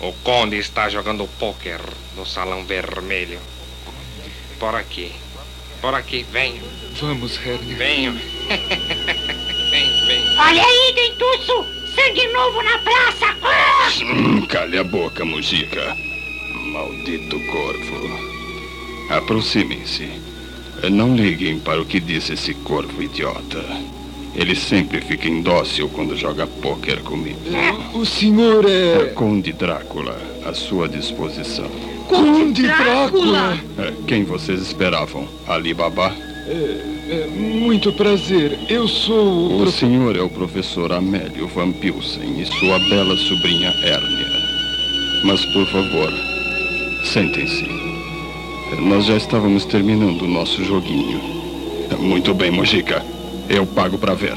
O 0.00 0.12
conde 0.22 0.58
está 0.58 0.90
jogando 0.90 1.26
pôquer 1.38 1.80
no 2.14 2.26
salão 2.26 2.64
vermelho. 2.64 3.40
Por 4.62 4.76
aqui. 4.76 5.10
Por 5.80 5.92
aqui, 5.92 6.24
venho. 6.30 6.62
Vamos, 7.00 7.36
Hernia. 7.44 7.76
Venho. 7.76 8.12
vem, 9.72 10.06
vem. 10.06 10.38
Olha 10.38 10.62
aí, 10.62 10.92
dentuço! 10.94 11.66
Sangue 11.96 12.28
novo 12.28 12.62
na 12.62 12.78
praça! 12.78 13.36
Ah! 13.42 13.90
Hum, 14.04 14.46
Cale 14.46 14.78
a 14.78 14.84
boca, 14.84 15.24
Mujica. 15.24 15.96
Maldito 16.72 17.40
corvo. 17.46 18.20
Aproximem-se. 19.10 20.08
Não 20.92 21.16
liguem 21.16 21.58
para 21.58 21.82
o 21.82 21.84
que 21.84 21.98
diz 21.98 22.30
esse 22.30 22.54
corvo 22.54 23.02
idiota. 23.02 23.64
Ele 24.32 24.54
sempre 24.54 25.00
fica 25.00 25.26
indócil 25.26 25.88
quando 25.88 26.16
joga 26.16 26.46
pôquer 26.46 27.02
comigo. 27.02 27.40
O 27.94 28.06
senhor 28.06 28.64
É 28.64 28.92
é. 28.92 29.04
Conde 29.06 29.52
Drácula, 29.52 30.16
à 30.46 30.54
sua 30.54 30.88
disposição. 30.88 31.91
Conde 32.08 32.62
Drácula! 32.62 33.58
É, 33.78 33.92
Quem 34.06 34.24
vocês 34.24 34.60
esperavam? 34.60 35.26
Ali 35.46 35.72
Baba? 35.74 36.12
É, 36.46 37.26
muito 37.36 37.92
prazer. 37.92 38.58
Eu 38.68 38.88
sou 38.88 39.24
o. 39.24 39.54
O 39.56 39.62
prof- 39.62 39.78
senhor 39.78 40.16
é 40.16 40.20
o 40.20 40.28
professor 40.28 40.92
Amélio 40.92 41.46
Van 41.48 41.72
Pilsen 41.72 42.40
e 42.40 42.46
sua 42.46 42.78
bela 42.88 43.16
sobrinha 43.16 43.68
Hérnia. 43.82 44.26
Mas, 45.24 45.44
por 45.46 45.66
favor, 45.66 46.12
sentem-se. 47.04 47.68
Nós 48.80 49.04
já 49.04 49.16
estávamos 49.16 49.64
terminando 49.66 50.22
o 50.22 50.28
nosso 50.28 50.64
joguinho. 50.64 51.20
Muito 51.98 52.34
bem, 52.34 52.50
Mojica. 52.50 53.04
Eu 53.48 53.66
pago 53.66 53.98
para 53.98 54.14
ver. 54.14 54.34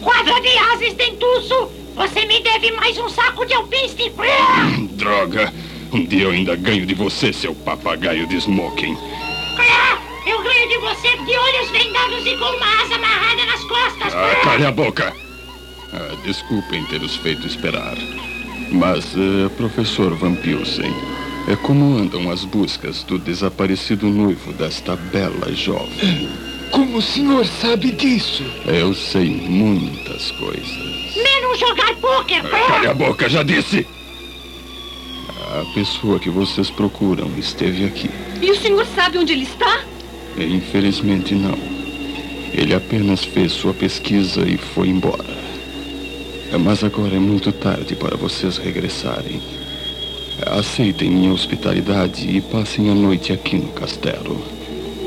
Quadra 0.00 0.40
de 0.40 0.48
asas, 0.72 0.94
dentuço! 0.94 1.68
Você 1.94 2.24
me 2.24 2.40
deve 2.40 2.72
mais 2.72 2.96
um 2.98 3.08
saco 3.10 3.44
de 3.44 3.52
alpiste! 3.52 4.10
Droga! 4.92 5.52
Um 5.92 6.04
dia 6.04 6.24
eu 6.24 6.30
ainda 6.30 6.54
ganho 6.54 6.86
de 6.86 6.94
você, 6.94 7.32
seu 7.32 7.54
papagaio 7.54 8.26
de 8.26 8.36
smoking. 8.36 8.96
Ah! 9.58 9.98
Eu 10.26 10.42
ganho 10.42 10.68
de 10.68 10.78
você 10.78 11.08
de 11.16 11.36
olhos 11.36 11.70
vendados 11.70 12.26
e 12.26 12.36
com 12.36 12.44
uma 12.44 12.82
asa 12.82 12.94
amarrada 12.94 13.44
nas 13.46 13.64
costas! 13.64 14.14
Ah, 14.14 14.36
cale 14.44 14.66
a 14.66 14.70
boca! 14.70 15.12
Ah, 15.92 16.16
desculpem 16.24 16.84
ter 16.84 17.02
os 17.02 17.16
feito 17.16 17.46
esperar. 17.46 17.96
Mas, 18.70 19.04
eh, 19.16 19.48
professor 19.56 20.14
Van 20.14 20.36
Pilsen, 20.36 20.94
é 21.48 21.56
como 21.56 21.96
andam 21.98 22.30
as 22.30 22.44
buscas 22.44 23.02
do 23.02 23.18
desaparecido 23.18 24.06
noivo 24.06 24.52
desta 24.52 24.94
bela 24.94 25.52
jovem? 25.52 26.28
Como 26.70 26.98
o 26.98 27.02
senhor 27.02 27.44
sabe 27.44 27.90
disso? 27.90 28.44
Eu 28.64 28.94
sei 28.94 29.28
muitas 29.28 30.30
coisas. 30.32 31.16
Menos 31.16 31.58
jogar 31.58 31.92
pôquer! 31.96 32.42
Ah, 32.46 32.66
Cale 32.68 32.86
a 32.86 32.94
boca, 32.94 33.28
já 33.28 33.42
disse! 33.42 33.84
A 35.60 35.64
pessoa 35.74 36.18
que 36.18 36.30
vocês 36.30 36.70
procuram 36.70 37.30
esteve 37.36 37.84
aqui. 37.84 38.08
E 38.40 38.50
o 38.50 38.56
senhor 38.56 38.86
sabe 38.86 39.18
onde 39.18 39.34
ele 39.34 39.42
está? 39.42 39.84
Infelizmente 40.38 41.34
não. 41.34 41.58
Ele 42.54 42.74
apenas 42.74 43.26
fez 43.26 43.52
sua 43.52 43.74
pesquisa 43.74 44.40
e 44.48 44.56
foi 44.56 44.88
embora. 44.88 45.36
Mas 46.58 46.82
agora 46.82 47.14
é 47.14 47.18
muito 47.18 47.52
tarde 47.52 47.94
para 47.94 48.16
vocês 48.16 48.56
regressarem. 48.56 49.38
Aceitem 50.46 51.10
minha 51.10 51.32
hospitalidade 51.32 52.26
e 52.26 52.40
passem 52.40 52.90
a 52.90 52.94
noite 52.94 53.30
aqui 53.30 53.56
no 53.56 53.68
castelo. 53.72 54.42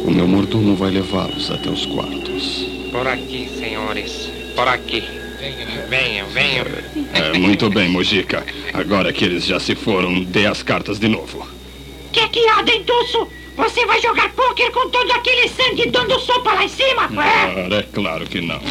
O 0.05 0.11
meu 0.11 0.27
mordomo 0.27 0.75
vai 0.75 0.91
levá-los 0.91 1.49
até 1.49 1.71
os 1.71 1.87
quartos. 1.87 2.67
Por 2.91 3.07
aqui, 3.07 3.49
senhores. 3.57 4.29
Por 4.55 4.67
aqui. 4.67 5.22
Venham, 5.89 6.27
venham. 6.27 6.65
É, 7.13 7.37
muito 7.37 7.69
bem, 7.69 7.89
Mojica. 7.89 8.45
Agora 8.73 9.11
que 9.11 9.25
eles 9.25 9.45
já 9.45 9.59
se 9.59 9.75
foram, 9.75 10.23
dê 10.23 10.45
as 10.45 10.63
cartas 10.63 10.99
de 10.99 11.07
novo. 11.07 11.47
Que 12.11 12.27
que 12.29 12.47
há, 12.47 12.61
dentuço? 12.61 13.27
Você 13.57 13.85
vai 13.85 14.01
jogar 14.01 14.31
pôquer 14.33 14.71
com 14.71 14.89
todo 14.89 15.11
aquele 15.11 15.47
sangue 15.47 15.89
dando 15.89 16.19
sopa 16.19 16.53
lá 16.53 16.63
em 16.63 16.69
cima? 16.69 17.09
Ah! 17.17 17.63
Ora, 17.65 17.75
é 17.77 17.83
claro 17.83 18.25
que 18.25 18.41
não. 18.41 18.61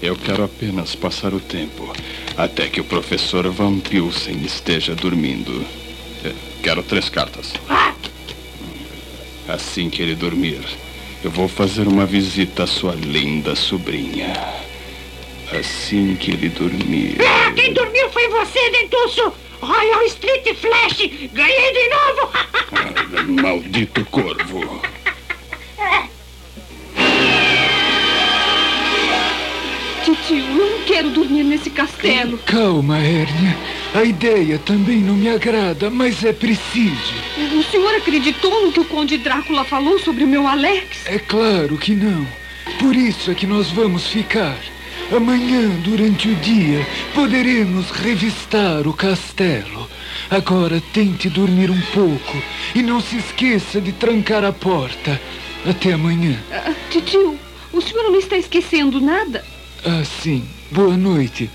Eu 0.00 0.16
quero 0.16 0.44
apenas 0.44 0.94
passar 0.94 1.32
o 1.34 1.40
tempo 1.40 1.92
até 2.36 2.68
que 2.68 2.80
o 2.80 2.84
professor 2.84 3.48
Van 3.50 3.78
Pilsen 3.80 4.42
esteja 4.44 4.94
dormindo. 4.94 5.64
É, 6.24 6.32
Quero 6.62 6.82
três 6.82 7.10
cartas. 7.10 7.52
Assim 9.46 9.90
que 9.90 10.00
ele 10.00 10.14
dormir, 10.14 10.60
eu 11.22 11.30
vou 11.30 11.46
fazer 11.46 11.86
uma 11.86 12.06
visita 12.06 12.62
à 12.62 12.66
sua 12.66 12.94
linda 12.94 13.54
sobrinha. 13.54 14.32
Assim 15.52 16.16
que 16.16 16.32
ele 16.32 16.48
dormir. 16.48 17.16
Ah, 17.20 17.52
quem 17.52 17.72
dormiu 17.72 18.08
foi 18.10 18.28
você, 18.28 18.70
dentuço! 18.70 19.32
Royal 19.60 20.02
Street 20.06 20.44
Flash! 20.56 21.08
Ganhei 21.32 21.72
de 21.72 21.88
novo! 21.88 22.30
Ah, 22.34 23.22
Maldito 23.42 24.04
corvo. 24.06 24.82
Titio, 30.04 30.36
eu 30.38 30.54
não 30.54 30.82
quero 30.84 31.10
dormir 31.10 31.44
nesse 31.44 31.70
castelo. 31.70 32.36
Calma, 32.38 32.98
Hérnia. 32.98 33.56
A 33.94 34.04
ideia 34.04 34.58
também 34.58 34.98
não 34.98 35.14
me 35.14 35.28
agrada, 35.28 35.88
mas 35.88 36.22
é 36.24 36.32
preciso. 36.32 37.14
O 37.56 37.62
senhor 37.62 37.94
acreditou 37.94 38.66
no 38.66 38.72
que 38.72 38.80
o 38.80 38.84
Conde 38.84 39.16
Drácula 39.16 39.64
falou 39.64 39.98
sobre 39.98 40.24
o 40.24 40.26
meu 40.26 40.46
Alex? 40.46 41.06
É 41.06 41.18
claro 41.18 41.78
que 41.78 41.94
não. 41.94 42.26
Por 42.78 42.94
isso 42.94 43.30
é 43.30 43.34
que 43.34 43.46
nós 43.46 43.70
vamos 43.70 44.06
ficar. 44.08 44.58
Amanhã, 45.12 45.68
durante 45.84 46.28
o 46.28 46.34
dia, 46.36 46.86
poderemos 47.14 47.90
revistar 47.90 48.88
o 48.88 48.92
castelo. 48.92 49.88
Agora 50.30 50.82
tente 50.92 51.28
dormir 51.28 51.70
um 51.70 51.80
pouco 51.92 52.42
e 52.74 52.82
não 52.82 53.00
se 53.00 53.16
esqueça 53.18 53.80
de 53.80 53.92
trancar 53.92 54.44
a 54.44 54.52
porta. 54.52 55.20
Até 55.68 55.92
amanhã. 55.92 56.38
Ah, 56.50 56.72
titio, 56.90 57.38
o 57.72 57.80
senhor 57.80 58.04
não 58.04 58.18
está 58.18 58.36
esquecendo 58.36 59.00
nada? 59.00 59.44
Ah, 59.84 60.02
sim. 60.04 60.44
Boa 60.70 60.96
noite. 60.96 61.50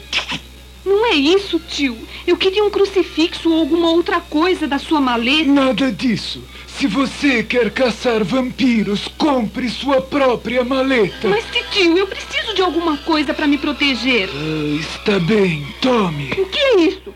Não 0.90 1.06
é 1.06 1.14
isso, 1.14 1.60
tio. 1.60 1.96
Eu 2.26 2.36
queria 2.36 2.64
um 2.64 2.70
crucifixo 2.72 3.52
ou 3.52 3.60
alguma 3.60 3.92
outra 3.92 4.20
coisa 4.20 4.68
da 4.68 4.80
sua 4.80 5.00
maleta. 5.00 5.46
Nada 5.46 5.92
disso. 5.92 6.44
Se 6.66 6.88
você 6.88 7.44
quer 7.44 7.70
caçar 7.70 8.24
vampiros, 8.24 9.08
compre 9.18 9.70
sua 9.70 10.02
própria 10.02 10.64
maleta. 10.64 11.28
Mas, 11.28 11.46
titio, 11.52 11.96
eu 11.96 12.08
preciso 12.08 12.56
de 12.56 12.62
alguma 12.62 12.98
coisa 12.98 13.34
para 13.34 13.48
me 13.48 13.58
proteger. 13.58 14.30
Ah, 14.34 14.80
está 14.80 15.20
bem, 15.20 15.66
tome. 15.80 16.32
O 16.38 16.46
que 16.46 16.60
é 16.60 16.82
isso? 16.82 17.14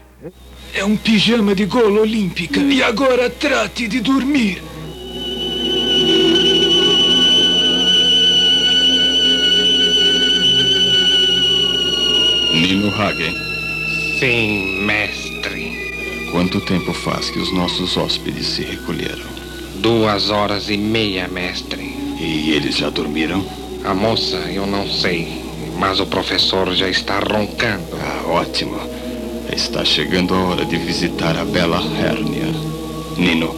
É 0.74 0.86
um 0.86 0.96
pijama 0.96 1.56
de 1.56 1.66
gola 1.66 2.02
olímpica. 2.02 2.60
E 2.60 2.84
agora 2.84 3.30
trate 3.30 3.88
de 3.88 4.00
dormir. 4.02 4.62
Nino 12.54 12.90
Hagen, 12.96 13.36
Sim, 14.20 14.86
mestre. 14.86 16.30
quanto 16.32 16.62
tempo 16.62 16.94
faz 16.94 17.30
que 17.30 17.40
os 17.40 17.54
nossos 17.54 17.98
hóspedes 17.98 18.46
se 18.48 18.64
recolheram? 18.64 19.26
Duas 19.76 20.30
horas 20.30 20.70
e 20.70 20.78
meia, 20.78 21.28
mestre. 21.28 21.82
E 22.20 22.52
eles 22.52 22.78
já 22.78 22.90
dormiram? 22.90 23.46
A 23.84 23.94
moça, 23.94 24.38
eu 24.52 24.66
não 24.66 24.88
sei. 24.88 25.42
Mas 25.78 26.00
o 26.00 26.06
professor 26.06 26.74
já 26.74 26.88
está 26.90 27.20
roncando. 27.20 27.84
Ah, 28.00 28.24
ótimo. 28.28 28.80
Está 29.52 29.84
chegando 29.84 30.34
a 30.34 30.40
hora 30.40 30.66
de 30.66 30.78
visitar 30.78 31.38
a 31.38 31.44
bela 31.44 31.82
Hérnia. 32.00 32.54
Nino, 33.18 33.56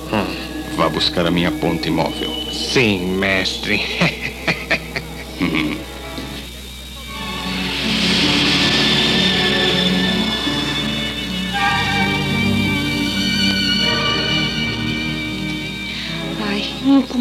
vá 0.76 0.90
buscar 0.90 1.28
a 1.28 1.32
minha 1.32 1.52
ponte 1.52 1.90
móvel. 1.90 2.32
Sim, 2.52 3.18
mestre. 3.18 3.82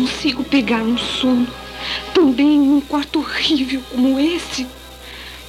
consigo 0.05 0.45
pegar 0.45 0.85
no 0.85 0.99
sono. 0.99 1.47
Também 2.12 2.57
em 2.57 2.73
um 2.73 2.81
quarto 2.81 3.21
horrível 3.21 3.83
como 3.90 4.21
esse. 4.21 4.67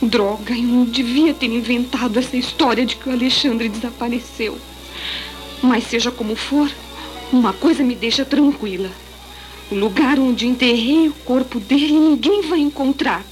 Droga, 0.01 0.53
eu 0.55 0.63
não 0.63 0.85
devia 0.85 1.33
ter 1.33 1.47
inventado 1.47 2.17
essa 2.17 2.37
história 2.37 2.85
de 2.85 2.95
que 2.95 3.09
o 3.09 3.11
Alexandre 3.11 3.67
desapareceu. 3.67 4.57
Mas 5.61 5.85
seja 5.85 6.09
como 6.09 6.35
for, 6.37 6.71
uma 7.33 7.51
coisa 7.51 7.83
me 7.83 7.95
deixa 7.95 8.23
tranquila. 8.23 8.89
O 9.69 9.75
lugar 9.75 10.19
onde 10.19 10.47
enterrei 10.47 11.09
o 11.09 11.13
corpo 11.25 11.59
dele 11.59 11.91
ninguém 11.91 12.41
vai 12.43 12.59
encontrar. 12.59 13.25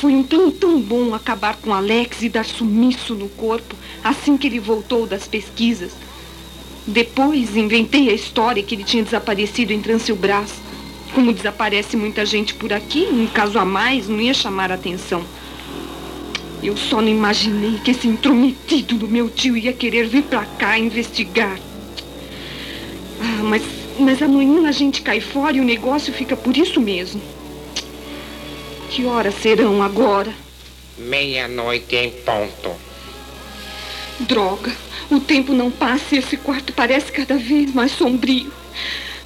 Foi 0.00 0.12
um 0.12 0.22
plano 0.22 0.50
tão 0.52 0.78
bom 0.78 1.14
acabar 1.14 1.56
com 1.56 1.72
Alex 1.72 2.22
e 2.22 2.28
dar 2.28 2.44
sumiço 2.44 3.14
no 3.14 3.28
corpo 3.30 3.74
assim 4.02 4.36
que 4.36 4.46
ele 4.46 4.58
voltou 4.58 5.06
das 5.06 5.26
pesquisas. 5.26 5.92
Depois 6.86 7.56
inventei 7.56 8.10
a 8.10 8.12
história 8.12 8.62
que 8.62 8.74
ele 8.74 8.84
tinha 8.84 9.02
desaparecido 9.02 9.72
em 9.72 9.80
Transilbrás. 9.80 10.52
Como 11.14 11.32
desaparece 11.32 11.96
muita 11.96 12.26
gente 12.26 12.54
por 12.54 12.72
aqui, 12.72 13.06
um 13.10 13.26
caso 13.26 13.58
a 13.58 13.64
mais 13.64 14.08
não 14.08 14.20
ia 14.20 14.34
chamar 14.34 14.70
a 14.70 14.74
atenção. 14.74 15.24
Eu 16.62 16.76
só 16.76 17.00
não 17.00 17.08
imaginei 17.08 17.78
que 17.78 17.90
esse 17.90 18.08
intrometido 18.08 18.96
do 18.96 19.08
meu 19.08 19.30
tio 19.30 19.56
ia 19.56 19.72
querer 19.72 20.08
vir 20.08 20.24
pra 20.24 20.44
cá 20.44 20.78
investigar. 20.78 21.58
Ah, 23.20 23.42
mas, 23.44 23.62
mas 23.98 24.20
amanhã 24.22 24.68
a 24.68 24.72
gente 24.72 25.02
cai 25.02 25.20
fora 25.20 25.56
e 25.56 25.60
o 25.60 25.64
negócio 25.64 26.12
fica 26.12 26.36
por 26.36 26.56
isso 26.56 26.80
mesmo. 26.80 27.20
Que 28.90 29.04
horas 29.04 29.34
serão 29.34 29.82
agora? 29.82 30.32
Meia-noite 30.98 31.96
em 31.96 32.10
ponto. 32.10 32.70
Droga, 34.20 34.72
o 35.10 35.20
tempo 35.20 35.52
não 35.52 35.70
passa 35.70 36.14
e 36.14 36.18
esse 36.18 36.36
quarto 36.36 36.72
parece 36.72 37.12
cada 37.12 37.36
vez 37.36 37.72
mais 37.74 37.92
sombrio. 37.92 38.50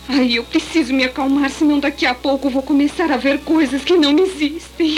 Ai, 0.09 0.39
eu 0.39 0.45
preciso 0.45 0.93
me 0.95 1.05
acalmar, 1.05 1.51
senão 1.51 1.79
daqui 1.79 2.07
a 2.07 2.15
pouco 2.15 2.49
vou 2.49 2.63
começar 2.63 3.11
a 3.11 3.17
ver 3.17 3.41
coisas 3.41 3.83
que 3.85 3.95
não 3.97 4.19
existem. 4.19 4.95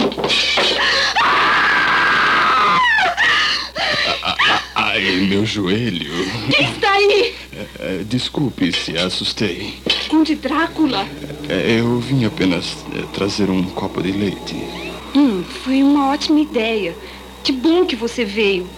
Ai, 4.75 5.01
meu 5.29 5.45
joelho. 5.45 6.13
Quem 6.51 6.71
está 6.71 6.93
aí? 6.93 7.35
É, 7.81 8.03
Desculpe 8.09 8.73
se 8.73 8.97
assustei. 8.97 9.75
Conde 10.09 10.35
Drácula? 10.35 11.07
É, 11.49 11.79
Eu 11.81 11.99
vim 11.99 12.25
apenas 12.25 12.77
é, 12.97 13.03
trazer 13.13 13.51
um 13.51 13.63
copo 13.65 14.03
de 14.03 14.13
leite. 14.13 14.55
Hum, 15.15 15.43
foi 15.65 15.83
uma 15.83 16.11
ótima 16.13 16.41
ideia. 16.41 16.95
Que 17.43 17.53
bom 17.53 17.85
que 17.85 17.97
você 17.97 18.25
veio. 18.25 18.69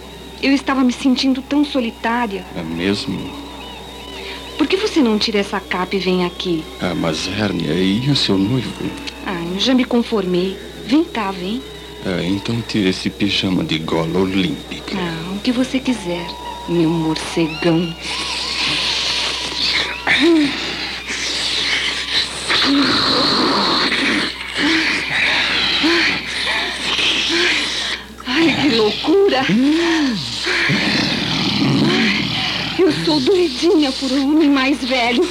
Eu 0.43 0.51
estava 0.51 0.83
me 0.83 0.91
sentindo 0.91 1.41
tão 1.41 1.63
solitária. 1.63 2.45
É 2.53 2.61
mesmo? 2.61 3.17
Por 4.57 4.67
que 4.67 4.75
você 4.75 5.01
não 5.01 5.17
tira 5.17 5.39
essa 5.39 5.57
capa 5.57 5.95
e 5.95 5.99
vem 5.99 6.25
aqui? 6.25 6.65
Ah, 6.81 6.93
mas 6.93 7.29
Hérnia, 7.29 7.71
e 7.73 8.09
o 8.09 8.15
seu 8.15 8.37
noivo? 8.37 8.91
Ah, 9.25 9.41
eu 9.53 9.59
já 9.61 9.73
me 9.73 9.85
conformei. 9.85 10.57
Vem 10.85 11.05
cá, 11.05 11.31
vem. 11.31 11.61
Ah, 12.05 12.21
então 12.21 12.61
tira 12.67 12.89
esse 12.89 13.09
pijama 13.09 13.63
de 13.63 13.79
gola 13.79 14.19
olímpica. 14.19 14.97
Ah, 14.97 15.33
o 15.33 15.39
que 15.39 15.53
você 15.53 15.79
quiser, 15.79 16.27
meu 16.67 16.89
morcegão. 16.89 17.95
Ai, 28.27 28.57
que 28.61 28.75
loucura! 28.75 29.45
Eu 32.77 32.91
sou 33.05 33.19
doidinha 33.19 33.91
por 33.91 34.11
um 34.11 34.31
homem 34.35 34.49
mais 34.49 34.83
velho. 34.83 35.27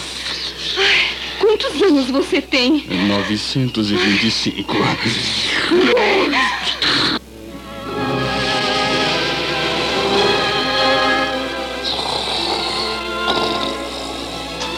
Ai, 0.78 1.10
quantos 1.38 1.82
anos 1.82 2.10
você 2.10 2.40
tem? 2.40 2.86
925. 3.08 4.74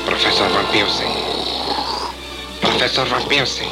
Professor 0.07 0.49
Van 0.49 0.65
Pilsen. 0.73 1.09
Professor 2.61 3.07
Van 3.07 3.23
Pilsen. 3.29 3.69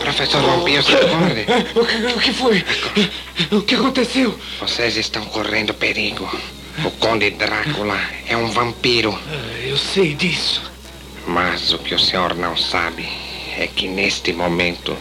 Professor 0.00 0.40
Van 0.42 0.64
Pilsen, 0.64 0.96
acorde. 0.96 1.46
O 1.74 1.86
que, 1.86 1.96
o 2.06 2.20
que 2.20 2.32
foi? 2.32 2.64
O 3.50 3.62
que 3.62 3.74
aconteceu? 3.74 4.38
Vocês 4.60 4.96
estão 4.96 5.24
correndo 5.26 5.74
perigo. 5.74 6.28
O 6.84 6.90
Conde 6.92 7.30
Drácula 7.30 7.98
é 8.26 8.36
um 8.36 8.48
vampiro. 8.50 9.16
Ah, 9.28 9.58
Eu 9.66 9.76
sei 9.76 10.14
disso. 10.14 10.62
Mas 11.26 11.72
o 11.72 11.78
que 11.78 11.94
o 11.94 11.98
senhor 11.98 12.34
não 12.34 12.56
sabe 12.56 13.08
é 13.56 13.66
que 13.66 13.86
neste 13.86 14.32
momento 14.32 14.96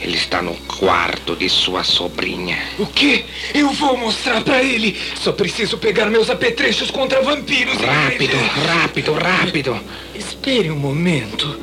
ele 0.00 0.16
está 0.16 0.42
no 0.42 0.54
quarto 0.78 1.34
de 1.34 1.48
sua 1.48 1.82
sobrinha. 1.82 2.58
O 2.78 2.86
quê? 2.86 3.24
Eu 3.54 3.70
vou 3.72 3.96
mostrar 3.96 4.42
pra 4.42 4.62
ele. 4.62 5.00
Só 5.18 5.32
preciso 5.32 5.78
pegar 5.78 6.06
meus 6.06 6.28
apetrechos 6.28 6.90
contra 6.90 7.22
vampiros. 7.22 7.74
e- 7.80 7.84
Rápido, 7.86 8.36
rápido, 8.66 9.12
rápido. 9.14 9.80
Espere 10.14 10.70
um 10.70 10.76
momento. 10.78 11.58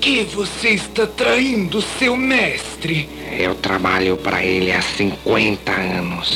Que 0.00 0.22
você 0.24 0.70
está 0.70 1.06
traindo 1.06 1.82
seu 1.82 2.16
mestre? 2.16 3.08
Eu 3.38 3.54
trabalho 3.56 4.16
para 4.16 4.44
ele 4.44 4.72
há 4.72 4.80
50 4.80 5.72
anos. 5.72 6.34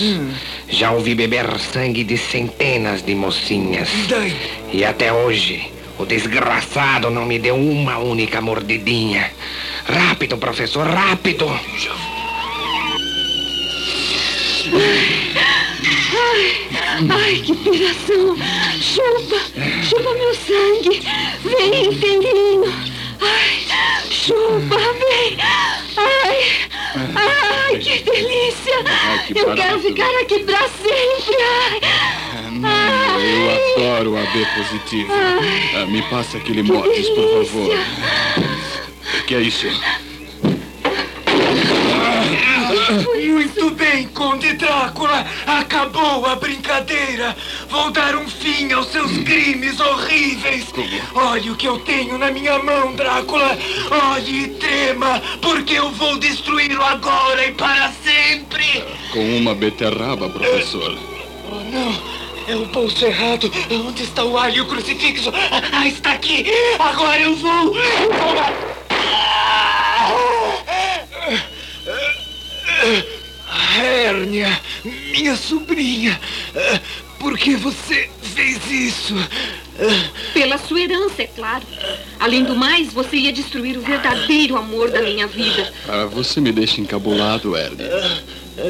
Já 0.68 0.90
ouvi 0.90 1.14
beber 1.14 1.46
sangue 1.58 2.04
de 2.04 2.18
centenas 2.18 3.02
de 3.02 3.14
mocinhas. 3.14 3.88
Daí? 4.08 4.36
E 4.72 4.84
até 4.84 5.12
hoje, 5.12 5.70
o 5.98 6.04
desgraçado 6.04 7.10
não 7.10 7.24
me 7.24 7.38
deu 7.38 7.54
uma 7.54 7.98
única 7.98 8.40
mordidinha. 8.40 9.30
Rápido, 9.84 10.36
professor, 10.36 10.86
rápido! 10.86 11.46
Ai, 17.10 17.42
que 17.44 17.54
piração! 17.56 18.36
Chupa! 18.80 19.40
Chupa 19.82 20.14
meu 20.14 20.34
sangue! 20.34 21.02
Vem, 21.44 21.98
Peninho! 21.98 22.91
Ai, 23.22 23.66
chupa, 24.10 24.76
vem! 24.76 25.38
Ai! 25.96 26.68
Ai, 27.14 27.78
que 27.78 28.02
delícia! 28.02 28.84
que 29.26 29.38
Eu 29.38 29.54
quero 29.54 29.80
ficar 29.80 30.10
aqui 30.20 30.40
pra 30.44 30.68
sempre! 30.68 31.36
Ai! 32.64 33.02
Eu 33.22 33.50
adoro 33.76 34.16
a 34.16 34.22
B 34.32 34.46
positivo. 34.56 35.12
Ah, 35.76 35.86
me 35.86 36.02
passa 36.02 36.38
aquele 36.38 36.62
Mortis, 36.62 37.08
por 37.10 37.44
favor. 37.44 37.78
O 39.20 39.24
que 39.24 39.34
é 39.34 39.40
isso? 39.40 39.66
Muito 43.16 43.70
bem, 43.70 44.08
Conde 44.08 44.52
Drácula. 44.54 45.24
Acabou 45.46 46.26
a 46.26 46.36
brincadeira. 46.36 47.36
Vou 47.72 47.90
dar 47.90 48.14
um 48.16 48.28
fim 48.28 48.70
aos 48.72 48.88
seus 48.88 49.10
crimes 49.24 49.80
horríveis. 49.80 50.66
Olhe 51.14 51.50
o 51.50 51.56
que 51.56 51.66
eu 51.66 51.78
tenho 51.78 52.18
na 52.18 52.30
minha 52.30 52.58
mão, 52.58 52.92
Drácula. 52.94 53.56
Olhe 54.12 54.44
e 54.44 54.48
trema, 54.48 55.22
porque 55.40 55.72
eu 55.78 55.90
vou 55.92 56.18
destruí-lo 56.18 56.84
agora 56.84 57.46
e 57.46 57.52
para 57.52 57.90
sempre. 58.04 58.84
Com 59.10 59.38
uma 59.38 59.54
beterraba, 59.54 60.28
professor. 60.28 60.94
Oh, 61.50 61.60
não. 61.70 61.98
É 62.46 62.54
o 62.56 62.66
bolso 62.66 63.06
errado. 63.06 63.50
Onde 63.70 64.02
está 64.02 64.22
o 64.22 64.36
alho 64.36 64.56
e 64.56 64.60
o 64.60 64.66
crucifixo? 64.66 65.30
Ah, 65.34 65.62
ah, 65.72 65.88
está 65.88 66.12
aqui. 66.12 66.44
Agora 66.78 67.20
eu 67.22 67.34
vou. 67.36 67.72
Ma- 67.74 68.52
Hérnia, 73.78 74.60
minha 74.84 75.36
sobrinha, 75.36 76.18
ah, 76.56 76.80
por 77.22 77.38
que 77.38 77.54
você 77.54 78.10
fez 78.34 78.58
isso? 78.70 79.14
Ah, 79.78 80.10
Pela 80.34 80.58
sua 80.58 80.80
herança, 80.80 81.22
é 81.22 81.26
claro. 81.28 81.62
Além 82.18 82.42
do 82.42 82.56
mais, 82.56 82.92
você 82.92 83.16
ia 83.16 83.32
destruir 83.32 83.78
o 83.78 83.80
verdadeiro 83.80 84.56
amor 84.56 84.90
da 84.90 85.00
minha 85.00 85.26
vida. 85.28 85.72
Ah, 85.88 86.04
você 86.06 86.40
me 86.40 86.50
deixa 86.50 86.80
encabulado, 86.80 87.56
Hérnia. 87.56 87.88
ah, 88.58 88.62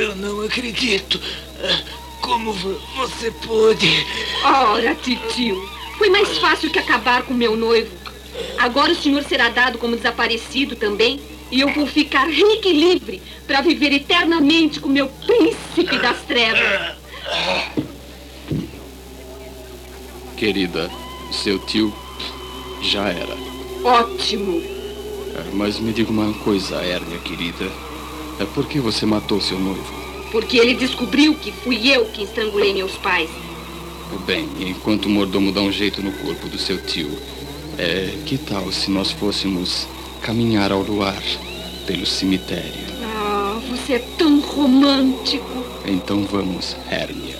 Eu 0.00 0.16
não 0.16 0.40
acredito. 0.40 1.20
Ah, 1.62 1.80
Como 2.22 2.52
vo- 2.52 2.80
você 2.96 3.30
pôde? 3.30 4.04
Ora, 4.42 4.94
titio, 4.94 5.62
foi 5.98 6.08
mais 6.08 6.38
fácil 6.38 6.70
que 6.70 6.78
acabar 6.78 7.22
com 7.22 7.34
meu 7.34 7.54
noivo. 7.56 7.90
Agora 8.58 8.92
o 8.92 8.96
senhor 8.96 9.22
será 9.22 9.48
dado 9.50 9.76
como 9.78 9.94
desaparecido 9.96 10.74
também. 10.76 11.20
E 11.52 11.60
eu 11.60 11.72
vou 11.72 11.86
ficar 11.86 12.26
rica 12.28 12.68
e 12.68 12.72
livre 12.72 13.22
para 13.46 13.60
viver 13.60 13.92
eternamente 13.92 14.80
com 14.80 14.88
meu 14.88 15.06
príncipe 15.08 15.96
das 15.98 16.18
trevas. 16.22 16.96
Querida, 20.36 20.90
seu 21.32 21.58
tio 21.60 21.92
já 22.82 23.08
era. 23.08 23.36
Ótimo. 23.82 24.60
É, 25.34 25.44
Mas 25.52 25.78
me 25.78 25.92
diga 25.92 26.10
uma 26.10 26.32
coisa, 26.34 26.76
Hérnia, 26.76 27.18
querida. 27.18 27.70
É 28.38 28.44
por 28.44 28.66
que 28.66 28.78
você 28.78 29.06
matou 29.06 29.40
seu 29.40 29.58
noivo? 29.58 29.94
Porque 30.30 30.58
ele 30.58 30.74
descobriu 30.74 31.34
que 31.34 31.52
fui 31.52 31.88
eu 31.88 32.04
que 32.06 32.24
estrangulei 32.24 32.74
meus 32.74 32.92
pais. 32.96 33.30
Bem, 34.26 34.48
enquanto 34.60 35.06
o 35.06 35.08
mordomo 35.08 35.52
dá 35.52 35.60
um 35.60 35.72
jeito 35.72 36.02
no 36.02 36.12
corpo 36.12 36.48
do 36.48 36.58
seu 36.58 36.80
tio, 36.82 37.10
é, 37.78 38.12
que 38.26 38.36
tal 38.36 38.70
se 38.70 38.90
nós 38.90 39.10
fôssemos 39.10 39.86
caminhar 40.20 40.70
ao 40.70 40.82
luar 40.82 41.22
pelo 41.86 42.04
cemitério? 42.04 42.86
Ah, 43.02 43.58
você 43.70 43.94
é 43.94 43.98
tão 44.18 44.40
romântico. 44.40 45.55
Então 45.88 46.24
vamos, 46.24 46.76
Hérnia. 46.90 47.36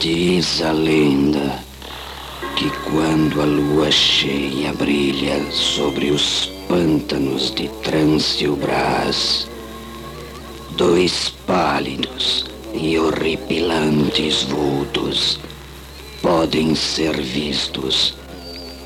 Diz 0.00 0.62
a 0.62 0.72
lenda 0.72 1.60
que 2.56 2.68
quando 2.90 3.40
a 3.40 3.44
lua 3.44 3.88
cheia 3.92 4.72
brilha 4.72 5.40
sobre 5.52 6.10
os 6.10 6.46
pântanos 6.66 7.54
de 7.54 7.68
Transilbras, 7.84 9.48
dois 10.76 11.32
pálidos 11.52 12.46
e 12.72 12.98
horripilantes 12.98 14.44
vultos 14.44 15.38
podem 16.22 16.74
ser 16.74 17.20
vistos 17.20 18.14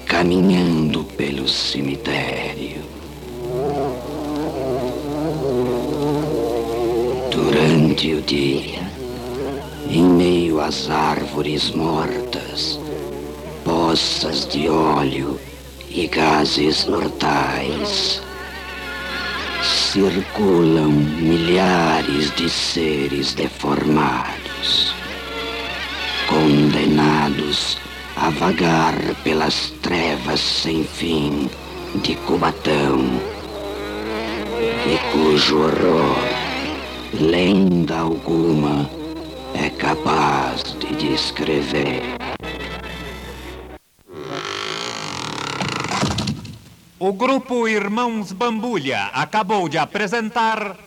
caminhando 0.05 1.05
pelo 1.17 1.47
cemitério. 1.47 2.83
Durante 7.31 8.15
o 8.15 8.23
dia, 8.23 8.91
em 9.89 10.03
meio 10.03 10.61
às 10.61 10.91
árvores 10.91 11.71
mortas, 11.71 12.81
poças 13.65 14.45
de 14.49 14.69
óleo 14.69 15.39
e 15.89 16.09
gases 16.09 16.85
mortais, 16.87 18.26
circulam 19.67 20.93
milhares 20.93 22.35
de 22.37 22.49
seres 22.49 23.35
deformados, 23.35 24.95
condenados 26.29 27.79
a 28.17 28.31
vagar 28.31 28.95
pelas 29.25 29.73
trevas 29.83 30.41
sem 30.41 30.85
fim 30.85 31.51
de 32.03 32.15
Cubatão, 32.15 33.21
e 34.87 34.99
cujo 35.13 35.59
horror, 35.63 36.17
lenda 37.21 37.99
alguma, 37.99 38.89
é 39.55 39.69
capaz 39.71 40.63
de 40.79 40.95
descrever. 40.95 42.16
O 47.07 47.13
grupo 47.13 47.69
Irmãos 47.69 48.33
Bambulha 48.33 49.05
acabou 49.13 49.69
de 49.69 49.79
apresentar. 49.79 50.86